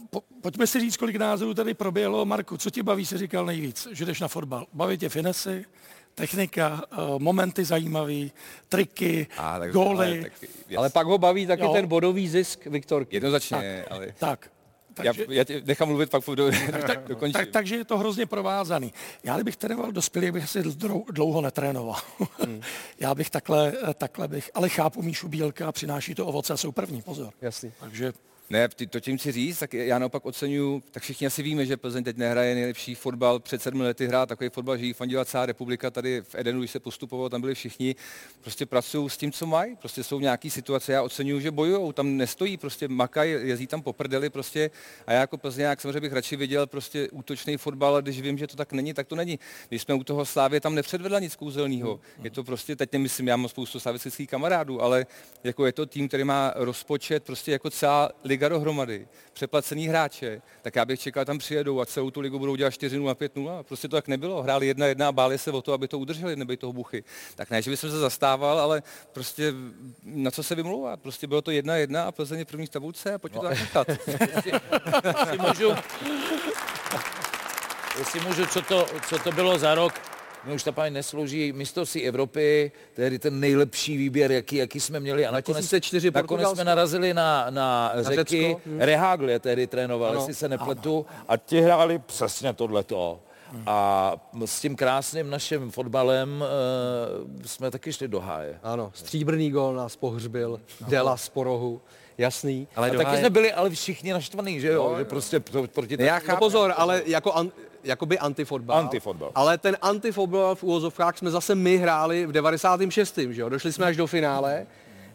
[0.09, 2.25] po, pojďme si říct, kolik názorů tady proběhlo.
[2.25, 4.67] Marku, co tě baví, si říkal nejvíc, že jdeš na fotbal.
[4.73, 5.65] Baví tě finesy,
[6.15, 8.13] technika, eh, momenty zajímavé,
[8.69, 10.07] triky, A, tak, góly.
[10.07, 10.77] ale, tak, yes.
[10.77, 11.73] Ale pak ho baví taky Jo.
[11.73, 13.15] ten bodový zisk Viktorky.
[13.15, 14.49] Jednoznačně, Tak, ale tak.
[15.03, 16.51] já, Takže, já tě nechám mluvit, pak do,
[16.87, 17.33] tak, dokončím.
[17.33, 18.93] tak, takže je to hrozně provázaný.
[19.23, 21.99] Já kdybych trénoval dospělý, bych asi dlou- dlouho netrénoval.
[22.39, 22.61] Hmm.
[22.99, 26.71] Já bych takhle, eh, takhle bych, ale chápu Míšu Bílka, přináší to ovoce a jsou
[26.71, 27.33] první, pozor.
[27.41, 27.71] Jasný.
[27.79, 28.13] Takže
[28.49, 32.03] Ne, to tím chci říct, tak já naopak oceňuju, tak všichni asi víme, že Plzeň
[32.03, 35.91] teď nehraje nejlepší fotbal, před sedmi lety hrál takový fotbal, že jí fandila celá republika
[35.91, 37.95] tady v Edenu, když se postupovalo, tam byli všichni,
[38.41, 42.17] prostě pracují s tím, co mají, prostě jsou nějaký situace, já oceňuju, že bojují, tam
[42.17, 44.71] nestojí, prostě makají, jezdí tam po prdeli prostě.
[45.07, 48.55] A já jako Plzňák samozřejmě bych radši viděl prostě útočný fotbal, když vím, že to
[48.55, 49.39] tak není, tak to není.
[49.69, 51.99] Když jsme u toho Slávě tam nepředvedla nic kouzelného.
[52.23, 55.05] Je to prostě, teď nemyslím, já mám spoustu slavických kamarádů, ale
[55.43, 60.75] jako je to tým, který má rozpočet prostě jako celá liga dohromady, přeplacený hráče, tak
[60.75, 63.63] já bych čekal, tam přijedou a celou tu ligu budou dělat 4-0 a 5-0.
[63.63, 64.43] Prostě to tak nebylo.
[64.43, 67.03] Hráli jedna jedna a báli se o to, aby to udrželi, nebej toho buchy.
[67.35, 69.53] Tak ne, že bych se zastával, ale prostě
[70.03, 70.99] na co se vymlouvat?
[70.99, 73.87] Prostě bylo to jedna jedna a Plzeň je první v tabulce a pojďme to tak.
[75.07, 75.69] Jestli můžu,
[77.99, 79.93] jestli můžu co, to, co to bylo za rok,
[80.45, 85.25] mě už ta paměť neslouží, mistrovství Evropy, tehdy ten nejlepší výběr, jaký, jaký jsme měli.
[85.25, 88.41] A nakonec, 2004 nakonec jsme narazili na, na, Na řeky.
[88.41, 88.79] Řecko, hm.
[88.81, 90.19] Rehaglia tehdy trénoval, Ano.
[90.19, 91.05] jestli se nepletu.
[91.27, 93.19] A ti hráli přesně tohleto.
[93.65, 94.13] A
[94.45, 98.59] s tím krásným naším fotbalem uh, jsme taky šli do háje.
[98.63, 101.81] Ano, stříbrný gol nás pohřbil, Dela z porohu,
[102.17, 102.67] jasný.
[102.75, 104.95] Ale a taky jsme byli ale všichni naštvaný, že jo?
[104.97, 106.31] že prostě pro, proti Já chápu.
[106.31, 107.51] No pozor, ale jako an,
[107.85, 108.77] jakoby antifotbal.
[108.77, 109.31] Antifotbal.
[109.35, 113.17] Ale ten antifotbal v úvozovkách jsme zase my hráli v 96.
[113.29, 113.49] Že jo?
[113.49, 114.67] Došli jsme až do finále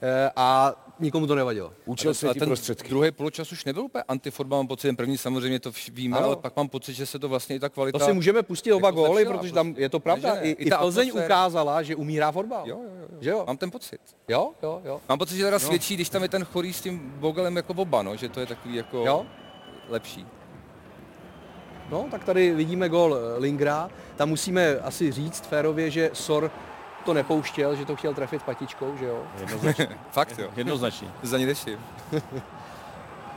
[0.02, 1.72] eh, a nikomu to nevadilo.
[1.84, 2.88] Učil se ten prostředky.
[2.88, 6.26] druhý poločas už nebyl úplně antifotbal, mám pocit, ten první samozřejmě to víme, Ano.
[6.26, 7.98] ale pak mám pocit, že se to vlastně i ta kvalita...
[7.98, 10.34] To si můžeme pustit oba jako góly, protože tam je to pravda.
[10.34, 10.40] Ne.
[10.42, 12.68] I, i ta Plzeň atmosféra- ukázala, že umí hrát fotbal.
[12.68, 13.08] Jo, jo, jo.
[13.20, 13.44] Že jo?
[13.46, 14.00] Mám ten pocit.
[14.28, 15.00] Jo, jo, jo.
[15.08, 15.66] Mám pocit, že teda No.
[15.66, 18.46] svědčí, když tam je ten chorý s tím Bogelem jako oba, no, že to je
[18.46, 19.26] takový jako Jo?
[19.88, 20.26] lepší.
[21.90, 23.90] No, tak tady vidíme gol eh, Lingra.
[24.16, 26.50] Tam musíme asi říct férově, že Sor
[27.04, 29.22] to nepouštěl, že to chtěl trefit patičkou, že jo?
[29.40, 29.88] Jednoznačně.
[30.10, 30.48] Fakt jo.
[30.56, 31.08] Jednoznačně.
[31.22, 31.46] Za ní.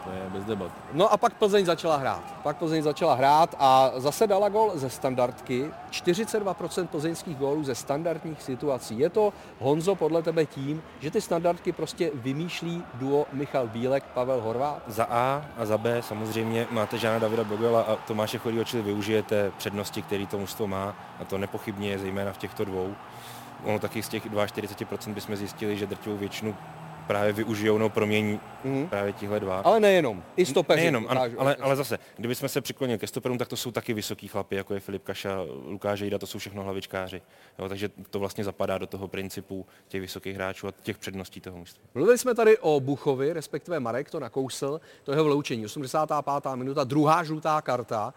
[0.03, 0.71] To je bez debat.
[0.93, 2.23] No a pak Plzeň začala hrát.
[2.43, 5.71] Pak Plzeň začala hrát a zase dala gol ze standardky.
[5.91, 8.99] 42% plzeňských gólů ze standardních situací.
[8.99, 14.41] Je to, Honzo, podle tebe tím, že ty standardky prostě vymýšlí duo Michal Bílek, Pavel
[14.41, 14.83] Horvát?
[14.87, 19.51] Za A a za B samozřejmě máte Žána Davida Bogela a Tomáše Chorýho, čili využijete
[19.57, 22.95] přednosti, který to mužstvo má a to nepochybně je zejména v těchto dvou.
[23.63, 26.55] Ono taky z těch 42% bychom zjistili, že drtivou většinu
[27.07, 28.87] právě využijou, no promění Mhm.
[28.87, 29.59] právě tihle dva.
[29.59, 30.79] Ale nejenom, i stopeři.
[30.81, 34.27] Nejenom, ano, ale, ale zase, kdybychom se přiklonili ke stoperům, tak to jsou taky vysoký
[34.27, 37.21] chlapy, jako je Filip Kaša, Lukáš Jejda, to jsou všechno hlavičkáři.
[37.59, 41.57] Jo, takže to vlastně zapadá do toho principu těch vysokých hráčů a těch předností toho
[41.57, 41.83] mužstva.
[41.95, 46.55] Mluvili jsme tady o Buchovi, respektive Marek to nakousl, to jeho vloučení, 85.
[46.55, 48.13] minuta, druhá žlutá karta.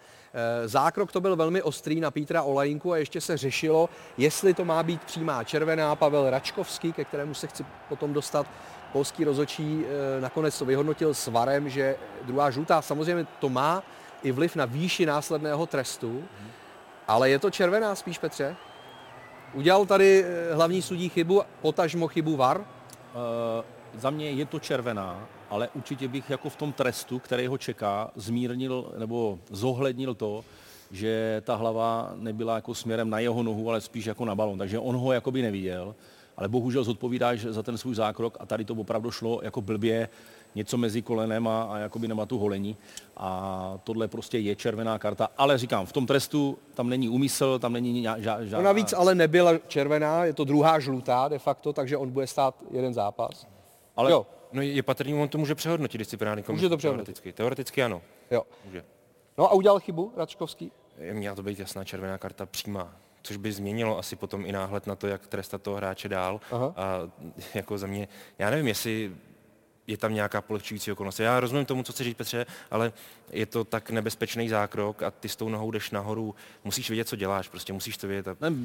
[0.64, 4.64] Eh, Zákrok to byl velmi ostrý na Pítra Olajinku a ještě se řešilo, jestli to
[4.64, 5.96] má být přímá červená.
[5.96, 8.46] Pavel Račkovský, ke kterému se chci potom dostat,
[8.96, 13.82] polský rozočí eh, nakonec to vyhodnotil s varem, že druhá žlutá samozřejmě to má
[14.22, 16.24] i vliv na výši následného trestu,
[17.08, 18.56] ale je to červená spíš, Petře?
[19.52, 22.60] Udělal tady eh, hlavní sudí chybu, potažmo chybu VAR?
[22.60, 22.64] Uh,
[24.00, 28.10] za mě je to červená, ale určitě bych jako v tom trestu, který ho čeká,
[28.16, 30.44] zmírnil nebo zohlednil to,
[30.90, 34.58] že ta hlava nebyla jako směrem na jeho nohu, ale spíš jako na balon.
[34.58, 35.94] Takže on ho jakoby neviděl,
[36.36, 40.08] ale bohužel zodpovídáš za ten svůj zákrok a tady to opravdu šlo jako blbě.
[40.54, 42.76] něco mezi kolenem a, a jakoby nemá tu holení.
[43.16, 45.28] A tohle prostě je červená karta.
[45.38, 48.58] Ale říkám, v tom trestu tam není úmysl, tam není žádná...
[48.58, 52.54] No navíc ale nebyla červená, je to druhá žlutá de facto, takže on bude stát
[52.70, 53.46] jeden zápas.
[53.96, 54.26] Ale jo.
[54.52, 56.62] no je patrný, on to může přehodnotit disciplinární komise.
[56.62, 57.06] Může to přehodnotit.
[57.06, 58.02] Teoreticky, teoreticky ano.
[58.30, 58.42] Jo.
[58.64, 58.84] Může.
[59.38, 60.72] No a udělal chybu Račkovský?
[61.12, 62.96] Měla to být jasná červená karta přímá
[63.26, 66.40] což by změnilo asi potom i náhled na to, jak trestat toho hráče dál.
[66.50, 66.72] Aha.
[66.76, 66.98] A
[67.54, 68.08] jako za mě,
[68.38, 69.12] já nevím, jestli
[69.86, 71.20] je tam nějaká polehčující okolnost.
[71.20, 72.92] Já rozumím tomu, co chci říct Petře, ale
[73.30, 77.16] je to tak nebezpečný zákrok a ty s tou nohou jdeš nahoru, musíš vědět, co
[77.16, 78.28] děláš, prostě musíš to vědět.
[78.28, 78.36] A...
[78.40, 78.56] Ne,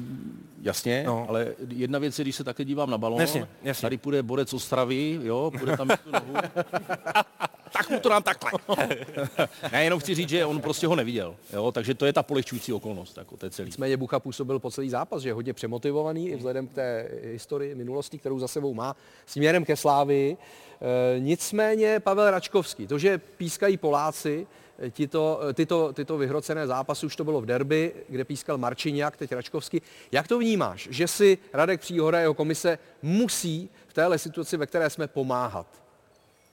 [0.62, 1.26] jasně, no.
[1.28, 3.82] ale jedna věc je, když se také dívám na balón, Jasně, jasně.
[3.82, 6.34] tady půjde borec Ostravy, jo, půjde tam tu nohu,
[7.72, 8.50] tak mu to dám takhle.
[9.72, 12.72] ne, jenom chci říct, že on prostě ho neviděl, jo, takže to je ta polehčující
[12.72, 13.66] okolnost, jako to je celý.
[13.66, 17.74] Nicméně Bucha působil po celý zápas, že je hodně přemotivovaný i vzhledem k té historii
[17.74, 20.36] minulosti, kterou za sebou má, směrem ke Slávii.
[20.82, 24.46] E, nicméně Pavel Račkovský, to, že pískají Poláci,
[24.78, 29.32] e, tyto, tyto, tyto vyhrocené zápasy, už to bylo v derby, kde pískal Marčiňák, teď
[29.32, 29.82] Račkovský.
[30.12, 34.66] Jak to vnímáš, že si Radek Příhoda a jeho komise musí v téhle situaci, ve
[34.66, 35.66] které jsme, pomáhat?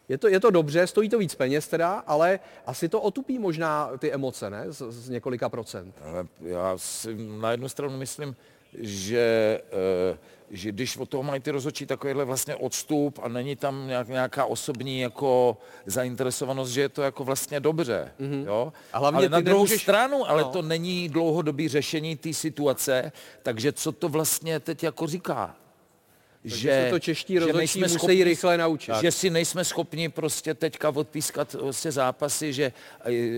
[0.10, 3.92] Je to, je to dobře, stojí to víc peněz teda, ale asi to otupí možná
[3.98, 4.66] ty emoce, ne?
[4.68, 5.96] Z, z několika procent.
[6.42, 8.36] Já si na jednu stranu myslím,
[8.74, 9.62] že,
[10.52, 14.46] že když od toho mají ty rozhodčí takovýhle vlastně odstup a není tam nějak, nějaká
[14.46, 18.12] osobní jako zainteresovanost, že je to jako vlastně dobře.
[18.20, 18.46] Mm-hmm.
[18.48, 18.74] Jo?
[18.94, 20.50] A hlavně ale na druhou nemůžeš- stranu, ale No.
[20.50, 23.12] to není dlouhodobý řešení té situace,
[23.44, 25.56] takže co to vlastně teď jako říká?
[26.48, 28.96] Se to čeští že nejsme musí schopni- rychle naučit.
[29.02, 32.72] Že si nejsme schopni prostě teďka odpískat prostě zápasy, že,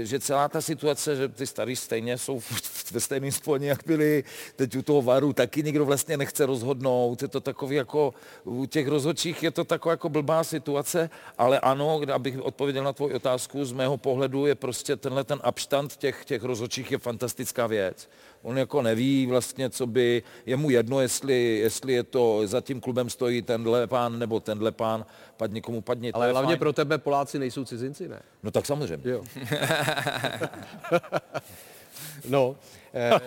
[0.03, 2.41] že celá ta situace, že ty starý stejně jsou
[2.91, 4.23] ve stejném sponě, jak byli
[4.55, 7.21] teď u toho varu, taky nikdo vlastně nechce rozhodnout.
[7.21, 12.01] Je to takový jako, u těch rozhodčích je to taková jako blbá situace, ale ano,
[12.13, 16.43] abych odpověděl na tvoji otázku, z mého pohledu je prostě tenhle ten abstand těch, těch
[16.43, 18.09] rozhodčích je fantastická věc.
[18.43, 22.81] On jako neví vlastně, co by, je mu jedno, jestli, jestli je to, za tím
[22.81, 25.05] klubem stojí tenhle pán nebo tenhle pán,
[25.37, 26.11] padni komu padni.
[26.11, 26.59] to Ale hlavně fajn.
[26.59, 28.21] pro tebe Poláci nejsou cizinci, ne?
[28.43, 29.11] No tak samozřejmě.
[29.11, 29.23] Jo.
[32.29, 32.55] no.
[32.93, 33.19] Eh,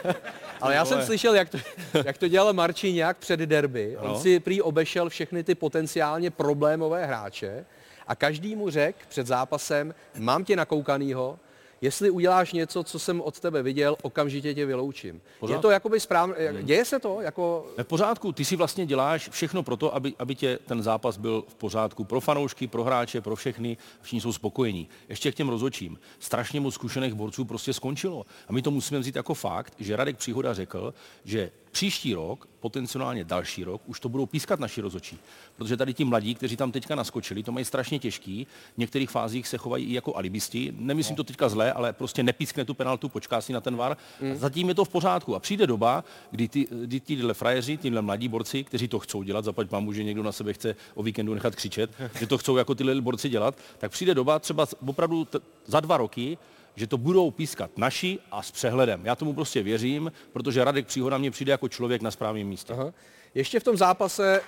[0.60, 1.58] ale já jsem slyšel, jak to,
[2.04, 3.96] jak to dělal Marčiňák před derby.
[3.96, 4.20] On Ano.
[4.20, 7.64] si prý obešel všechny ty potenciálně problémové hráče
[8.06, 11.38] a každý mu řekl před zápasem, mám tě nakoukanýho,
[11.80, 15.14] jestli uděláš něco, co jsem od tebe viděl, okamžitě tě vyloučím.
[15.14, 15.60] Je Pořád.
[15.60, 17.20] to jakoby správně, děje se to?
[17.20, 17.66] Jako...
[17.78, 21.44] V pořádku, ty si vlastně děláš všechno pro to, aby, aby tě ten zápas byl
[21.48, 24.88] v pořádku pro fanoušky, pro hráče, pro všechny, všichni jsou spokojení.
[25.08, 25.98] Ještě k těm rozhodčím.
[26.18, 28.26] Strašně moc zkušených borců prostě skončilo.
[28.48, 33.24] A my to musíme vzít jako fakt, že Radek Příhoda řekl, že příští rok, potenciálně
[33.24, 35.18] další rok, už to budou pískat naši rozhodčí.
[35.56, 38.46] Protože tady ti mladí, kteří tam teďka naskočili, to mají strašně těžký.
[38.74, 40.74] V některých fázích se chovají i jako alibisti.
[40.78, 43.96] Nemyslím to teďka zle, ale prostě nepískne tu penaltu, počká si na ten var.
[44.20, 44.36] Mm.
[44.36, 45.34] Zatím je to v pořádku.
[45.34, 49.44] A přijde doba, kdy ty, kdy tyhle frajeři, tyhle mladí borci, kteří to chcou dělat,
[49.44, 52.74] zaplať mám, že někdo na sebe chce o víkendu nechat křičet, že to chcou jako
[52.74, 56.38] tyhle borci dělat, tak přijde doba třeba opravdu t- za dva roky,
[56.76, 59.06] že to budou pískat naši a s přehledem.
[59.06, 62.72] Já tomu prostě věřím, protože Radek Příhoda mě přijde jako člověk na správném místě.
[62.72, 62.92] Aha.
[63.34, 64.40] Ještě v tom zápase...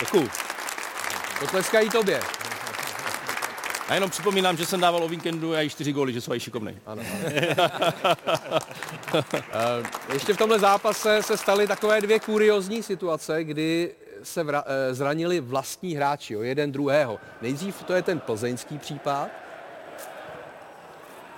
[0.00, 0.28] Děkuju.
[1.40, 2.20] Potleskají tobě.
[3.88, 6.40] Já jenom připomínám, že jsem dával o víkendu a i čtyři góly, že jsou i
[6.40, 6.78] šikovný.
[6.86, 7.02] Ano.
[9.14, 14.94] Eh, Ještě v tomhle zápase se staly takové dvě kuriozní situace, kdy se vra- eh,
[14.94, 17.18] zranili vlastní hráči, jo, jeden druhého.
[17.42, 19.28] Nejdřív to je ten plzeňský případ.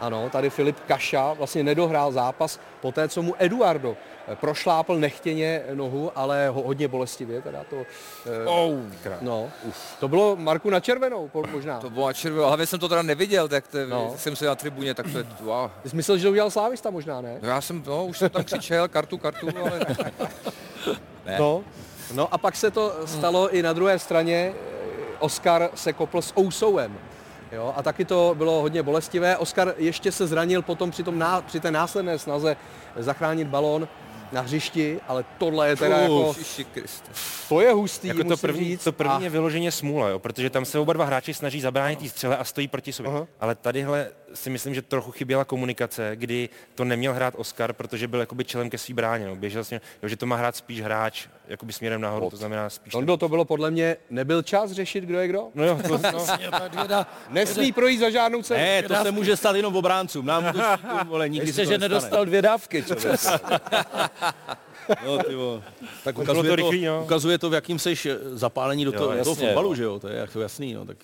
[0.01, 3.97] Ano, tady Filip Kaša vlastně nedohrál zápas po té, co mu Eduardo
[4.29, 7.43] eh, prošlápl nechtěně nohu, ale ho, hodně bolestivě.
[7.43, 7.77] Teda to,
[8.27, 8.75] eh, Oh.
[9.21, 9.51] no,
[10.01, 11.81] to bylo Marku na červenou možná.
[11.81, 13.87] To bylo na červenou, hlavně jsem to teda neviděl, tak to, No.
[13.97, 14.15] no.
[14.17, 15.71] jsem se na tribuně, tak to je, wow.
[15.83, 17.39] Ty jsi myslel, že to udělal Slávista možná, ne?
[17.43, 19.81] No já jsem, no, už jsem tam křičel, kartu, kartu, ale
[21.27, 21.37] ne.
[21.39, 21.65] No,
[22.15, 24.53] no a pak se to stalo i na druhé straně.
[25.19, 26.99] Oskar se kopl s Ousouem.
[27.53, 29.37] Jo, a taky to bylo hodně bolestivé.
[29.37, 32.57] Oskar ještě se zranil potom při, tom ná, při té následné snaze
[32.97, 33.89] zachránit balón
[34.33, 36.25] na hřišti, ale tohle je teda jako...
[36.39, 37.11] Ježiši Kriste.
[37.49, 38.85] To je hustý, Jako to první, říct.
[38.85, 41.99] to první A- je vyloženě smůla, jo, protože tam se oba dva hráči snaží zabránit
[41.99, 43.13] té střele a stojí proti sobě.
[43.13, 43.27] Aha.
[43.41, 48.21] Ale tadyhle si myslím, že trochu chyběla komunikace, kdy to neměl hrát Oscar, protože byl
[48.21, 49.27] jakoby čelem ke svý bráně.
[49.27, 49.37] No.
[49.37, 52.93] Běžel směr, jo, že to má hrát spíš hráč jakoby směrem nahoru, to znamená spíš...
[52.93, 55.49] Tondo, to bylo podle mě, nebyl čas řešit, kdo je kdo?
[55.55, 55.99] No jo, to,
[56.89, 57.07] no.
[57.31, 58.61] Nesmí projít za žádnou cenu.
[58.61, 60.27] Ne, to se může stát jenom obráncům.
[60.27, 61.89] Nám útočníkům, vole, nikdy Ještě, se to že nestane.
[61.89, 62.85] nedostal dvě dávky.
[65.07, 65.62] No, ty vole.
[66.05, 67.03] tak ukazuje to to, rychlý, no.
[67.05, 69.75] ukazuje to, v jakým seš zapálení do Jo, toho, do toho jasně, fotbalu, no.
[69.75, 70.97] že jo, to je jako jasný, no, tak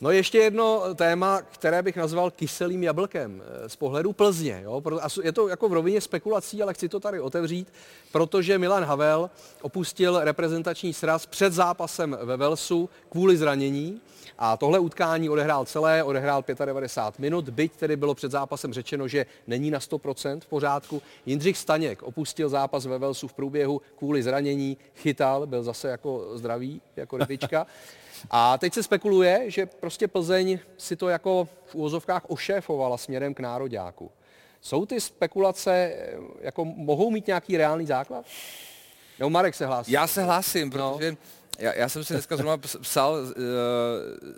[0.00, 4.60] No ještě jedno téma, které bych nazval kyselým jablkem eh, z pohledu Plzně.
[4.64, 4.82] Jo?
[5.22, 7.72] Je to jako v rovině spekulací, ale chci to tady otevřít,
[8.12, 9.30] protože Milan Havel
[9.62, 14.00] opustil reprezentační sraz před zápasem ve Velsu kvůli zranění.
[14.38, 19.26] A tohle utkání odehrál celé, odehrál 95 minut, byť tedy bylo před zápasem řečeno, že
[19.46, 21.02] není na 100% v pořádku.
[21.26, 26.80] Jindřich Staněk opustil zápas ve Velsu v průběhu kvůli zranění, chytal, byl zase jako zdravý,
[26.96, 27.66] jako rybička.
[28.30, 33.40] A teď se spekuluje, že prostě Plzeň si to jako v úvozovkách ošéfovala směrem k
[33.40, 34.10] nároďáku.
[34.60, 38.24] Jsou ty spekulace, eh, jako mohou mít nějaký reálný základ?
[39.20, 39.92] No Marek se hlásí.
[39.92, 40.92] Já se hlásím, no.
[40.92, 41.16] protože no
[41.58, 43.28] já, já jsem si dneska zrovna psal uh,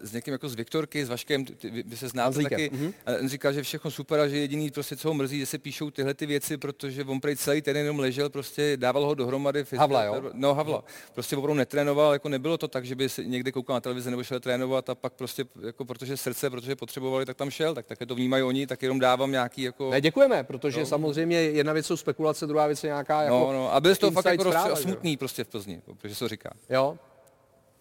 [0.02, 2.70] s někým jako z Viktorky, s Vaškem, ty, vy, vy se znáte taky.
[2.70, 2.92] Mm-hmm.
[3.06, 5.58] A on říkal, že všechno super a že jediný prostě, co ho mrzí, že se
[5.58, 9.64] píšou tyhle ty věci, protože on prej celý ten jenom ležel, prostě dával ho dohromady.
[9.76, 10.22] Havla, jo?
[10.32, 10.84] No, Havla.
[11.14, 14.24] Prostě opravdu netrénoval, jako nebylo to tak, že by se někde koukal na televizi nebo
[14.24, 18.06] šel trénovat a pak prostě, jako protože srdce, protože potřebovali, tak tam šel, tak také
[18.06, 19.90] to vnímají oni, tak jenom dávám nějaký jako...
[19.90, 20.86] Ne, děkujeme, protože no.
[20.86, 23.38] samozřejmě jedna věc jsou spekulace, druhá věc je nějaká jako...
[23.38, 26.50] No, no, a byl to fakt jako smutný prostě v Plzni, protože se říká.
[26.70, 26.98] Jo,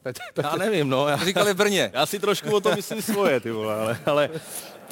[0.03, 0.49] Petr, Petr.
[0.51, 1.07] Já nevím, no.
[1.07, 1.91] Já, Říkali v Brně.
[1.93, 4.29] Já si trošku o tom myslím svoje, ty vole, ale, ale,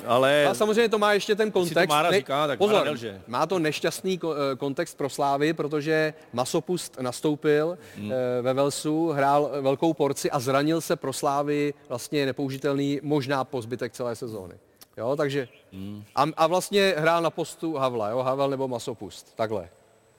[0.06, 0.46] ale...
[0.46, 1.88] A samozřejmě to má ještě ten kontext.
[1.90, 3.22] To Mára říká, tak Pozor, nelže.
[3.28, 8.12] má to nešťastný eh, kontext pro Slávy, protože Masopust nastoupil hmm.
[8.12, 13.62] Eh, ve Velsu, hrál velkou porci a zranil se pro Slávy vlastně nepoužitelný možná po
[13.62, 14.56] zbytek celé sezóny.
[14.98, 16.04] Jo, takže hmm.
[16.16, 19.70] a, a vlastně hrál na postu Havla, jo, Havel nebo Masopust, takhle.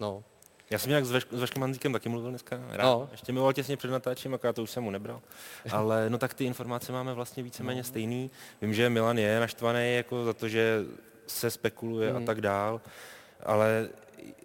[0.01, 0.23] No.
[0.71, 2.61] Já jsem nějak s, Veš- s Vaškem Manzíkem taky mluvil dneska.
[2.71, 2.85] Rád.
[2.85, 3.09] No.
[3.13, 5.21] Ještě mi těsně před natáčím, akorát to už jsem mu nebral.
[5.71, 7.85] Ale no tak ty informace máme vlastně víceméně no.
[7.85, 8.31] stejný.
[8.63, 10.85] Vím, že Milan je naštvaný jako za to, že
[11.27, 12.17] se spekuluje mm.
[12.17, 12.81] a tak dál.
[13.43, 13.89] Ale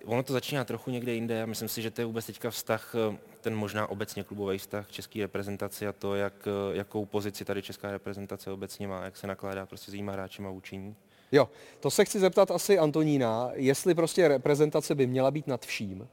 [0.05, 2.95] ono to začíná trochu někde jinde a myslím si, že to je vůbec teďka vztah,
[3.41, 8.51] ten možná obecně klubový vztah české reprezentaci a to, jak, jakou pozici tady česká reprezentace
[8.51, 10.95] obecně má, jak se nakládá prostě s jejíma hráčima učení.
[11.34, 16.07] Jo, to se chci zeptat asi Antonína, jestli prostě reprezentace by měla být nad vším,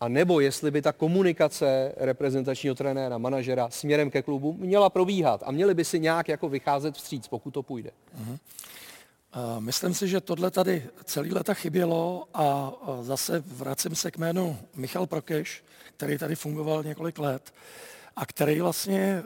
[0.00, 5.50] a nebo jestli by ta komunikace reprezentačního trenéra, manažera směrem ke klubu měla probíhat a
[5.50, 7.90] měli by si nějak jako vycházet vstříc, pokud to půjde.
[7.90, 8.38] Uh-huh.
[9.58, 15.06] Myslím si, že tohle tady celý leta chybělo a zase vracím se k jménu Michal
[15.06, 15.64] Prokeš,
[15.96, 17.54] který tady fungoval několik let
[18.16, 19.22] a který vlastně e,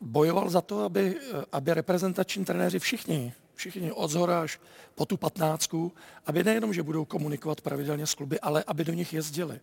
[0.00, 1.14] bojoval za to, aby,
[1.52, 4.60] aby reprezentační trenéři všichni všichni od zhora až
[4.94, 5.92] po tu patnáctku,
[6.26, 9.60] aby nejenom, že budou komunikovat pravidelně s kluby, ale aby do nich jezdili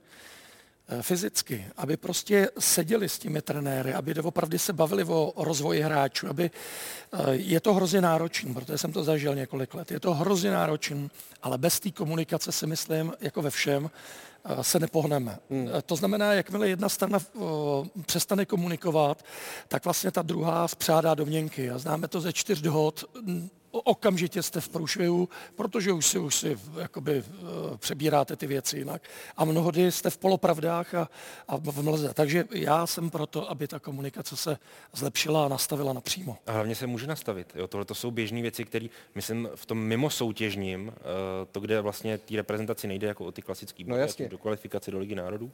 [0.88, 6.28] eh, fyzicky, aby prostě seděli s těmi trenéry, aby opravdu se bavili o rozvoji hráčů,
[6.28, 6.52] aby
[7.14, 11.10] eh, je to hrozně náročný, protože jsem to zažil několik let, je to hrozně náročný,
[11.42, 13.90] ale bez té komunikace si myslím, jako ve všem,
[14.46, 15.40] eh, se nepohneme.
[15.50, 15.70] Hmm.
[15.86, 17.20] To znamená, jakmile jedna strana
[18.06, 19.26] přestane komunikovat,
[19.68, 21.70] tak vlastně ta druhá spřádá dovněnky.
[21.70, 23.06] A známe to ze čtyř dohod,
[23.82, 29.10] okamžitě jste v průšvihu, protože už si, už si jakoby, uh, přebíráte ty věci jinak.
[29.38, 31.10] A mnohdy jste v polopravdách a,
[31.48, 32.14] a v mlze.
[32.14, 34.58] Takže já jsem proto, aby ta komunikace se
[34.94, 36.38] zlepšila a nastavila napřímo.
[36.48, 37.54] A hlavně se může nastavit.
[37.56, 40.94] Jo, tohle to jsou běžné věci, které, myslím, v tom mimo soutěžním, uh,
[41.52, 43.98] to, kde vlastně té reprezentaci nejde jako o ty klasické no,
[44.30, 45.52] do kvalifikace do Ligy národů,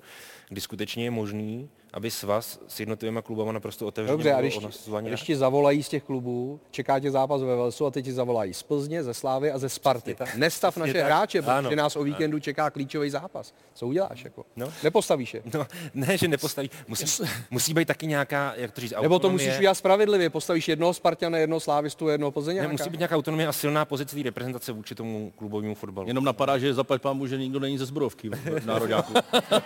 [0.50, 4.60] kdy skutečně je možný, aby svaz s jednotlivými klubama naprosto otevřeně Dobře, a když,
[5.02, 8.54] když ti zavolají z těch klubů, čeká tě zápas ve Velsu a teď ti zavolají
[8.54, 10.16] z Plzně, ze Slávy a ze Sparty.
[10.36, 11.06] Nestav naše tak.
[11.06, 11.76] hráče, protože ano.
[11.76, 13.54] nás o víkendu čeká klíčový zápas.
[13.74, 14.24] Co uděláš?
[14.24, 14.46] Jako?
[14.56, 14.74] No.
[14.84, 15.42] Nepostavíš je?
[15.54, 16.70] No, ne, že nepostaví.
[16.88, 19.06] Musí, musí být taky nějaká, jak to říct, autonomie.
[19.10, 20.30] Nebo to musíš udělat spravedlivě.
[20.30, 22.68] Postavíš jednoho Spartana, jednoho Slávistu, jednoho Plzeňáka.
[22.68, 26.08] Ne, musí být nějaká autonomie a silná pozice reprezentace vůči tomu klubovému fotbalu.
[26.08, 29.14] Jenom napadá, že zaplať pámu, že nikdo není ze zbrovky v nároďáku.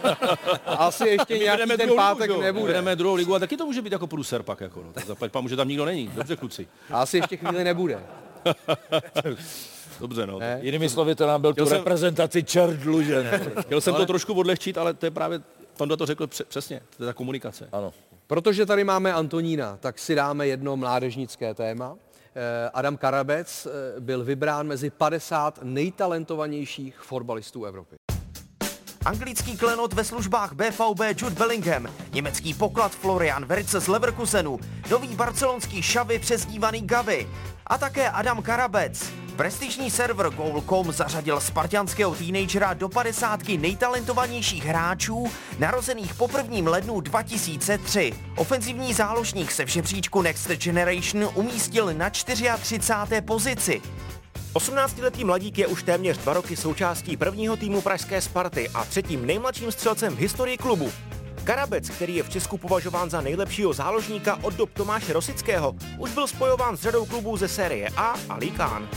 [0.65, 2.74] Asi ještě nějaký ten pátek nebude.
[2.74, 4.61] Jdeme druhou ligu a taky to může být jako průser pak.
[4.61, 4.93] Jako, no.
[5.05, 6.07] Zaplať pámu, že tam nikdo není.
[6.07, 6.68] Dobře, kluci.
[6.89, 7.99] A asi ještě chvíli nebude.
[9.99, 10.39] Dobře, no.
[10.39, 10.59] Ne?
[10.61, 11.78] Jinými slovy, to nám byl tu jsem...
[11.78, 13.41] reprezentaci čert dlužen.
[13.61, 14.03] Chtěl jsem ale...
[14.03, 15.41] to trošku odlehčit, ale to je právě,
[15.78, 17.70] Tondo to řekl přesně, to je ta komunikace.
[17.72, 17.93] Ano.
[18.28, 21.95] Protože tady máme Antonína, tak si dáme jedno mládežnické téma.
[22.36, 27.95] Eh, Adam Karabec eh, byl vybrán mezi 50 nejtalentovanějších fotbalistů Evropy.
[29.06, 34.60] Anglický klenot ve službách BVB Jude Bellingham, německý poklad Florian Verce z Leverkusenu,
[34.91, 37.28] nový barcelonský šavy přezdívaný Gavi
[37.68, 39.12] a také Adam Karabec.
[39.36, 46.72] Prestižní server Goal.com zařadil spartianského teenagera do 50 nejtalentovanějších hráčů narozených po 1.
[46.72, 48.14] lednu 2003.
[48.36, 53.22] Ofenzivní záložník se v žebříčku Next Generation umístil na 34.
[53.22, 53.82] pozici.
[54.54, 59.72] 18-letý mladík je už téměř dva roky součástí prvního týmu pražské Sparty a třetím nejmladším
[59.72, 60.91] střelcem v historii klubu.
[61.43, 66.28] Karabec, který je v Česku považován za nejlepšího záložníka od dob Tomáše Rosického, už byl
[66.28, 68.89] spojován s řadou klubů ze série A a Líkán.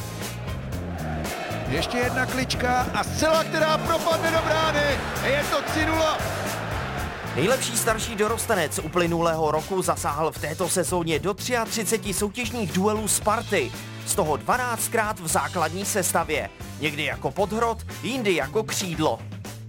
[1.68, 4.98] Ještě jedna klička a zcela, která propadne do brány.
[5.24, 6.16] Je to 3-0.
[7.36, 13.72] Nejlepší starší dorostenec uplynulého roku zasáhl v této sezóně do 33 soutěžních duelů Sparty,
[14.06, 16.50] z toho 12krát v základní sestavě.
[16.80, 19.18] Někdy jako podhrot, jindy jako křídlo.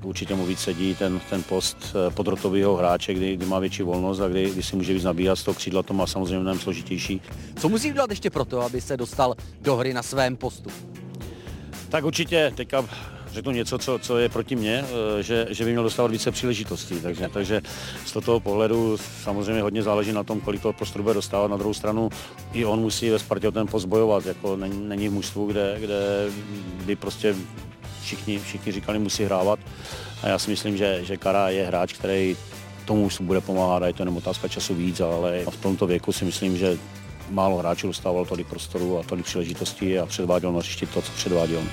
[0.04, 1.78] Určitě mu víc sedí ten, ten post
[2.08, 5.36] eh, podrotového hráče, kdy, kdy má větší volnost a kdy, kdy si může víc nabíhat
[5.36, 7.22] z toho křídla, to má samozřejmě mnohem složitější.
[7.60, 10.70] Co musí udělat ještě proto, aby se dostal do hry na svém postu?
[11.90, 12.86] Tak určitě teďka
[13.32, 14.86] řeknu něco, co, co je proti mně,
[15.20, 17.02] eh, že, že by měl dostávat více příležitostí.
[17.02, 17.62] Takže, takže
[18.06, 21.48] z toho pohledu samozřejmě hodně záleží na tom, kolik toho prostoru bude dostávat.
[21.48, 22.10] Na druhou stranu
[22.54, 24.26] i on musí ve Spartě o ten post bojovat.
[24.26, 26.28] Jako není, není v mužstvu, kde, kde
[26.86, 27.36] by prostě
[28.02, 29.60] všichni, všichni říkali, musí hrávat.
[30.24, 32.38] A já si myslím, že, že Kara je hráč, který
[32.86, 36.12] tomu už bude pomáhat a je to jenom otázka času víc, ale v tomto věku
[36.12, 36.78] si myslím, že
[37.30, 40.62] málo hráčů dostával tolik prostoru a tolik příležitostí a předváděl na
[40.94, 41.64] to, co předváděl.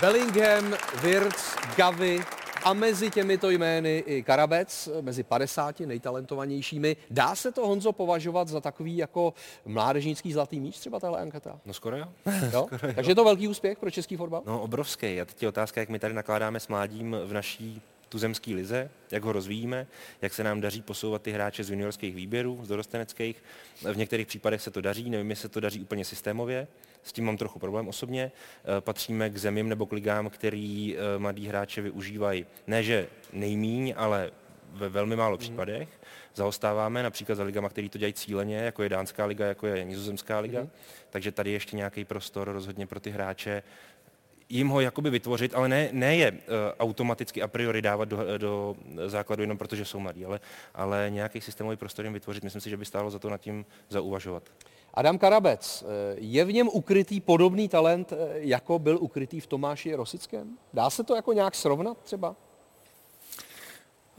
[0.00, 2.20] Bellingham, Wirtz, Gavi
[2.64, 6.96] a mezi těmito jmény i Karabec, mezi 50 nejtalentovanějšími.
[7.10, 9.34] Dá se to, Honzo, považovat za takový jako
[9.64, 11.60] mládežnický zlatý míč, třeba tahle anketa?
[11.64, 12.04] No skoro jo.
[12.52, 12.66] jo?
[12.66, 12.94] skoro jo.
[12.94, 14.42] Takže je to velký úspěch pro český fotbal?
[14.46, 15.20] No obrovský.
[15.20, 19.22] A teď je otázka, jak my tady nakládáme s mládím v naší tuzemské lize, jak
[19.22, 19.86] ho rozvíjíme,
[20.22, 23.42] jak se nám daří posouvat ty hráče z juniorských výběrů, z dorosteneckých.
[23.92, 26.66] V některých případech se to daří, nevím, jestli se to daří úplně systémově,
[27.02, 28.32] s tím mám trochu problém osobně.
[28.32, 32.46] Eh, Patříme k zemím nebo k ligám, který eh, mladí hráče využívají.
[32.66, 34.30] Ne, že nejmíň, ale
[34.72, 35.88] ve velmi málo případech.
[36.34, 40.38] Zaostáváme například za ligama, který to dělají cíleně, jako je Dánská liga, jako je Nizozemská
[40.38, 40.66] liga.
[41.10, 43.62] Takže tady je ještě nějaký prostor rozhodně pro ty hráče
[44.50, 46.38] jim ho jakoby vytvořit, ale ne, ne je uh,
[46.78, 48.76] automaticky a priori dávat do, do
[49.06, 50.40] základu jenom protože jsou mladí, ale,
[50.74, 52.44] ale nějaký systémový prostor jim vytvořit.
[52.44, 54.42] Myslím si, že by stálo za to nad tím zauvažovat.
[54.94, 59.94] Adam Karabec, eh, je v něm ukrytý podobný talent, eh, jako byl ukrytý v Tomáši
[59.94, 60.58] Rosickém?
[60.72, 62.36] Dá se to jako nějak srovnat třeba?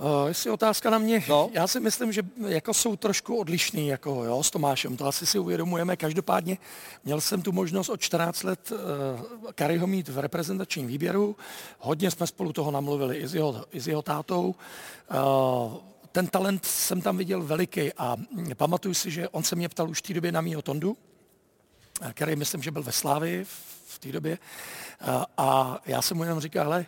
[0.02, 1.50] Uh, jestli otázka na mě, no.
[1.54, 5.40] já si myslím, že jako jsou trošku odlišný jako, jo, s Tomášem, to asi si
[5.40, 5.98] uvědomujeme.
[5.98, 6.58] Každopádně
[7.06, 11.36] měl jsem tu možnost od 14 let uh, Kariho mít v reprezentačním výběru.
[11.80, 14.56] Hodně jsme spolu toho namluvili i s jeho, i s jeho tátou.
[15.14, 15.78] Uh,
[16.12, 18.18] ten talent jsem tam viděl veliký a
[18.56, 20.98] pamatuju si, že on se mě ptal už v té době na mýho Tondu,
[22.14, 23.46] který myslím, že byl ve Slávii
[23.88, 24.38] v té době.
[25.38, 26.86] A já jsem mu jenom říkal, hele,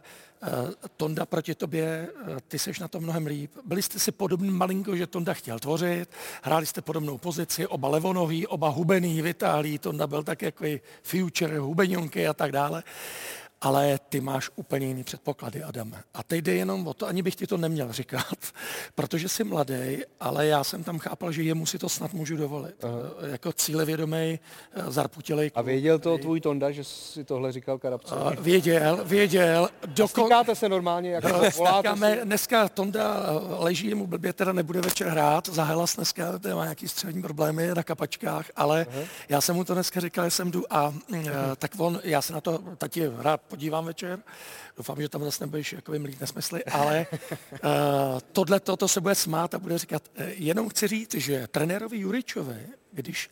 [0.97, 2.09] Tonda proti tobě,
[2.47, 3.51] ty seš na to mnohem líp.
[3.65, 6.09] Byli jste si podobný malinko, že Tonda chtěl tvořit,
[6.41, 10.65] hráli jste podobnou pozici, oba levonoví, oba hubený, vytáhlí, Tonda byl tak jako
[11.03, 12.83] future, hubenionky a tak dále
[13.63, 15.93] ale ty máš úplně jiný předpoklady, Adam.
[16.13, 18.37] A teď jde jenom o to, ani bych ti to neměl říkat,
[18.95, 22.83] protože jsi mladý, ale já jsem tam chápal, že jemu si to snad můžu dovolit.
[22.83, 22.93] Aha.
[23.31, 24.39] Jako cílevědomý,
[24.73, 25.51] eh, zarputilej.
[25.55, 28.15] A věděl to tvůj Tonda, že si tohle říkal Karabce?
[28.39, 29.69] Věděl, věděl.
[29.85, 30.23] Dokon...
[30.23, 31.11] Stýkáte se normálně?
[31.11, 32.25] Jako Stýkáme, si...
[32.25, 37.21] dneska Tonda eh, leží, mu blbě teda nebude večer hrát, zahelas dneska má nějaký střední
[37.21, 39.07] problémy na kapačkách, ale Aha.
[39.29, 41.17] já jsem mu to dneska říkal, že jsem jdu a uh,
[41.57, 44.19] tak on, já se na to tati rád podívám večer.
[44.77, 47.59] Doufám, že tam zase nebudeš jako mlít nesmysly, ale uh,
[48.31, 52.67] tohle toto se bude smát a bude říkat, uh, jenom chci říct, že trenérovi Juričovi,
[52.91, 53.29] když,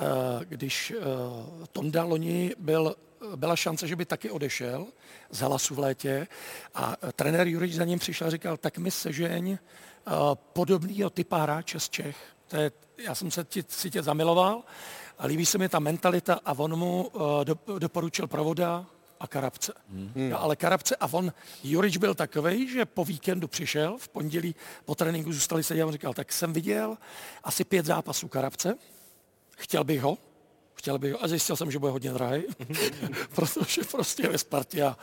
[0.00, 0.06] uh,
[0.44, 2.96] když uh, Tonda loni byl
[3.36, 4.86] byla šance, že by taky odešel
[5.30, 6.26] z Halasu v létě
[6.74, 9.58] a trenér Jurič za ním přišel a říkal, tak mi sežeň uh,
[10.34, 12.16] podobného typa hráče z Čech.
[12.46, 14.62] To je, já jsem se ti, si tě zamiloval
[15.18, 18.86] a líbí se mi ta mentalita a on mu uh, do, doporučil provoda,
[19.24, 19.72] a Karabce.
[19.88, 20.30] Hmm.
[20.30, 21.32] No, ale Karabce a on,
[21.64, 24.54] Jurič byl takový, že po víkendu přišel, v pondělí
[24.84, 26.96] po tréninku zůstali se a on říkal, tak jsem viděl
[27.44, 28.74] asi pět zápasů Karabce,
[29.56, 30.18] chtěl bych ho,
[30.74, 32.42] chtěl bych ho a zjistil jsem, že bude hodně drahý,
[33.34, 34.96] protože prostě je ve Spartě a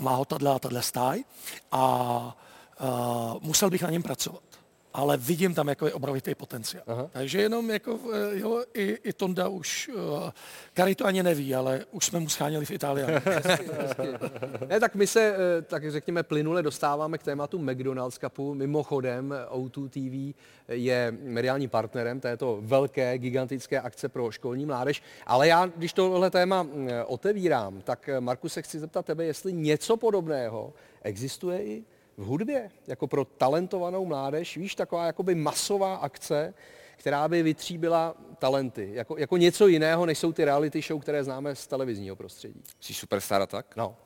[0.00, 1.24] má ho tato a tato stáj
[1.72, 2.36] a
[2.80, 4.49] uh, musel bych na něm pracovat
[4.94, 6.84] ale vidím tam jako je obrovitý potenciál.
[6.86, 7.10] Aha.
[7.12, 10.30] Takže jenom jako, eh, jo, i, i Tonda už, uh,
[10.74, 13.04] Kari to ani neví, ale už jsme mu scháněli v Itálii.
[14.68, 18.54] ne, tak my se, eh, tak řekněme, plynule dostáváme k tématu McDonald's Cupu.
[18.54, 20.38] Mimochodem, O2 TV
[20.68, 25.02] je mediálním partnerem této velké, gigantické akce pro školní mládež.
[25.26, 26.66] Ale já, když tohle téma
[27.06, 30.72] otevírám, tak Marku se chci zeptat tebe, jestli něco podobného
[31.02, 31.84] existuje i
[32.16, 36.54] v hudbě, jako pro talentovanou mládež, víš, taková jakoby masová akce,
[36.96, 41.54] která by vytříbila talenty, jako, jako něco jiného, než jsou ty reality show, které známe
[41.54, 42.62] z televizního prostředí.
[42.80, 43.76] Jsi superstar tak?
[43.76, 43.96] No.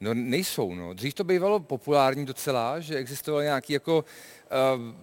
[0.00, 0.94] No nejsou, no.
[0.94, 4.94] Dřív to bývalo populární docela, že existovaly nějaký jako uh,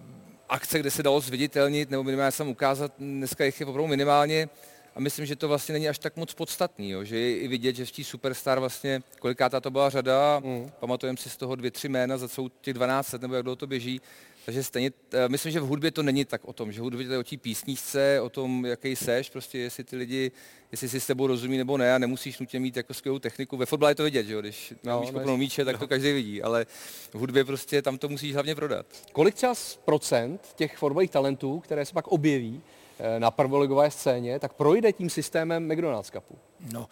[0.48, 2.92] akce, kde se dalo zviditelnit nebo minimálně sam ukázat.
[2.98, 4.48] Dneska jich je opravdu minimálně
[4.94, 7.04] a myslím, že to vlastně není až tak moc podstatný, jo.
[7.04, 10.70] že je i vidět, že v té Superstar vlastně, kolikátá to byla řada, mm.
[10.80, 13.56] pamatujeme si z toho dvě, tři jména za celou těch 12 let, nebo jak dlouho
[13.56, 14.00] to běží,
[14.44, 17.12] takže stejně, uh, myslím, že v hudbě to není tak o tom, že hudbě to
[17.12, 20.32] je o té písničce, o tom, jaký seš, prostě jestli ty lidi,
[20.72, 23.56] jestli si s tebou rozumí nebo ne a nemusíš nutně mít jako skvělou techniku.
[23.56, 25.78] Ve fotbale je to vidět, že jo, když no, víš kopnout míče, tak no.
[25.78, 26.66] to každý vidí, ale
[27.12, 28.86] v hudbě prostě tam to musíš hlavně prodat.
[29.12, 32.73] Kolik třeba z procent těch fotbalových talentů, které se pak objeví eh,
[33.18, 36.38] na prvoligové scéně, tak projde tím systémem McDonald's Cupu?
[36.72, 36.88] No,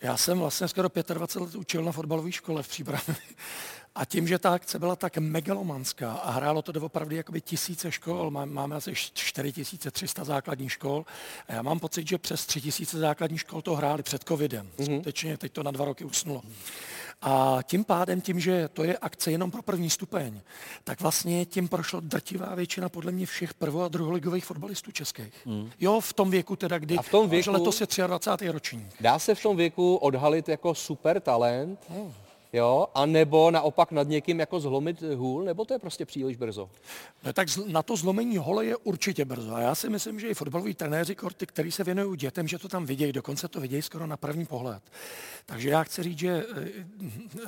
[0.00, 3.16] já jsem vlastně skoro 25 let učil na fotbalové škole v přípravě.
[3.94, 8.30] A tím, že ta akce byla tak megalomanská a hrálo to doopravdy jakoby tisíce škol,
[8.30, 11.04] máme asi 4300 základních škol
[11.48, 14.70] a já mám pocit, že přes 3000 základních škol to hráli před covidem.
[14.76, 14.94] Mm-hmm.
[14.94, 16.42] Skutečně teď to na dva roky usnulo.
[17.22, 20.40] A tím pádem, tím, že to je akce jenom pro první stupeň,
[20.84, 25.46] tak vlastně tím prošlo drtivá většina podle mě všech prvo- a druholigových fotbalistů českých.
[25.46, 25.70] Mm.
[25.80, 28.48] Jo, v tom věku teda, kdy a v tom věku, letos je 23.
[28.48, 28.86] ročník.
[29.00, 32.12] Dá se v tom věku odhalit jako super talent, mm
[32.52, 36.70] jo, a nebo naopak nad někým jako zlomit hůl, nebo to je prostě příliš brzo?
[37.24, 39.54] No, tak na to zlomení hole je určitě brzo.
[39.54, 42.68] A já si myslím, že i fotbaloví trenéři, korty, který se věnují dětem, že to
[42.68, 44.82] tam vidějí, dokonce to vidějí skoro na první pohled.
[45.46, 46.46] Takže já chci říct, že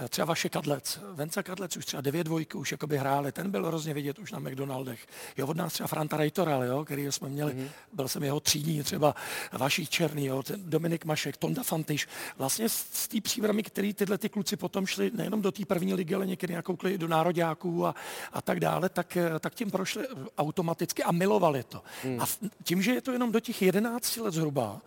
[0.04, 3.66] eh, třeba vaše Kadlec, Venca Kadlec už třeba 9 dvojky už jakoby hráli, ten byl
[3.66, 5.06] hrozně vidět už na McDonaldech.
[5.36, 7.68] Jo, od nás třeba Franta Rejtoral, jo, který jsme měli, mm-hmm.
[7.92, 9.14] byl jsem jeho třídní, třeba
[9.52, 12.08] vaší Černý, jo, Dominik Mašek, Tonda Fantiš.
[12.38, 15.94] Vlastně z, z té příbramy, který tyhle ty kluci potom šli nejenom do té první
[15.94, 17.94] ligy, ale někdy nakoukli do nároďáků a,
[18.32, 20.06] a tak dále, tak, eh, tak tím prošli
[20.38, 21.82] automaticky a milovali to.
[22.02, 22.20] Hmm.
[22.20, 22.24] A
[22.62, 24.80] tím, že je to jenom do těch 11 let zhruba,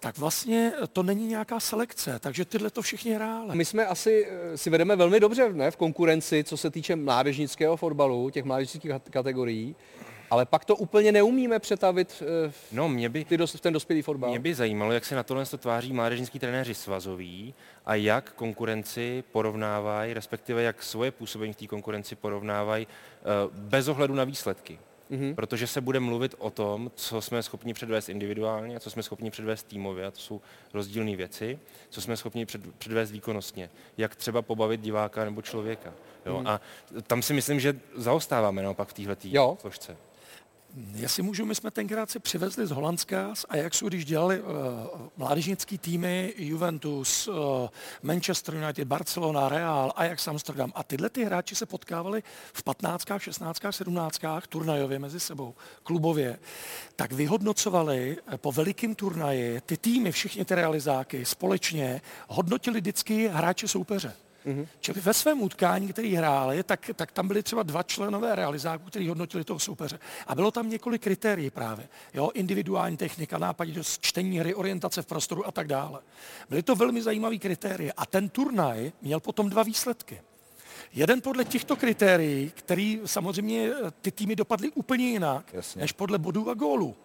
[0.00, 3.56] tak vlastně to není nějaká selekce, takže tyhle to všichni hráli.
[3.56, 7.76] My jsme asi eh, si vedeme velmi dobře ne, v konkurenci, co se týče mládežnického
[7.76, 9.76] fotbalu, těch mládežnických kategorií.
[10.30, 13.72] Ale pak to úplně neumíme přetavit eh, v, no, mě by, ty dos, v ten
[13.72, 14.30] dospělý fotbal.
[14.30, 17.54] Mě by zajímalo, jak se na tohle tváří mládežnický trenéři svazoví
[17.86, 24.14] a jak konkurenci porovnávají, respektive jak svoje působení v té konkurenci porovnávají eh, bez ohledu
[24.14, 24.78] na výsledky.
[25.10, 25.34] Mm-hmm.
[25.34, 29.30] Protože se bude mluvit o tom, co jsme schopni předvést individuálně a co jsme schopni
[29.30, 30.40] předvést týmově, a to jsou
[30.74, 31.58] rozdílné věci,
[31.88, 35.92] co jsme schopni před, předvést výkonnostně, jak třeba pobavit diváka nebo člověka.
[36.26, 36.40] Jo?
[36.40, 36.46] Mm.
[36.46, 36.60] A
[37.06, 39.16] tam si myslím, že zaostáváme naopak v téhle
[39.60, 39.96] složce.
[40.94, 44.48] Jestli můžu, my jsme tenkrát si přivezli z Holandska, z Ajaxu, když dělali uh,
[45.16, 47.34] mládežnický týmy Juventus, uh,
[48.02, 50.72] Manchester United, Barcelona, Real, Ajax Amsterdam.
[50.74, 56.38] A tyhle ty hráči se potkávali v 15, 16, 17 turnajově mezi sebou, klubově.
[56.96, 63.68] Tak vyhodnocovali eh, po velikém turnaji ty týmy, všichni ty realizáky společně hodnotili vždycky hráče
[63.68, 64.12] soupeře.
[64.46, 64.66] Mm-hmm.
[64.80, 69.08] Čili ve svém utkání, který hráli, tak, tak tam byli třeba dva členové realizáku, kteří
[69.08, 69.98] hodnotili toho soupeře.
[70.26, 71.88] A bylo tam několik kritérií právě.
[72.14, 76.00] Jo, individuální technika, nápaditost, čtení hry, orientace v prostoru a tak dále.
[76.48, 77.92] Byly to velmi zajímavé kritérie.
[77.92, 80.20] A ten turnaj měl potom dva výsledky.
[80.92, 83.70] Jeden podle těchto kritérií, který samozřejmě
[84.02, 85.80] ty týmy dopadly úplně jinak, Jasně.
[85.80, 86.96] než podle bodů a gólů.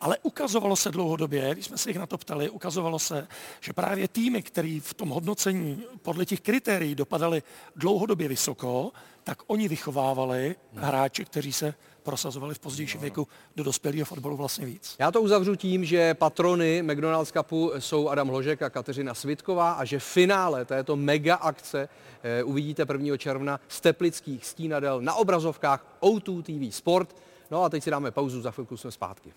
[0.00, 3.28] Ale ukazovalo se dlouhodobě, když jsme se jich na to ptali, ukazovalo se,
[3.60, 7.42] že právě týmy, které v tom hodnocení podle těch kritérií dopadaly
[7.76, 8.92] dlouhodobě vysoko,
[9.24, 14.96] tak oni vychovávali hráče, kteří se prosazovali v pozdějším věku do dospělého fotbalu vlastně víc.
[14.98, 19.84] Já to uzavřu tím, že patrony McDonald's Cupu jsou Adam Hložek a Kateřina Svitková a
[19.84, 21.88] že v finále této mega akce
[22.22, 23.16] eh, uvidíte 1.
[23.16, 27.16] června z Teplických stínadel na obrazovkách O2 TV Sport.
[27.50, 29.32] No a teď si dáme pauzu, za chvilku jsme zpátky.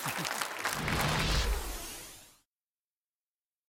[0.00, 0.37] Thank you.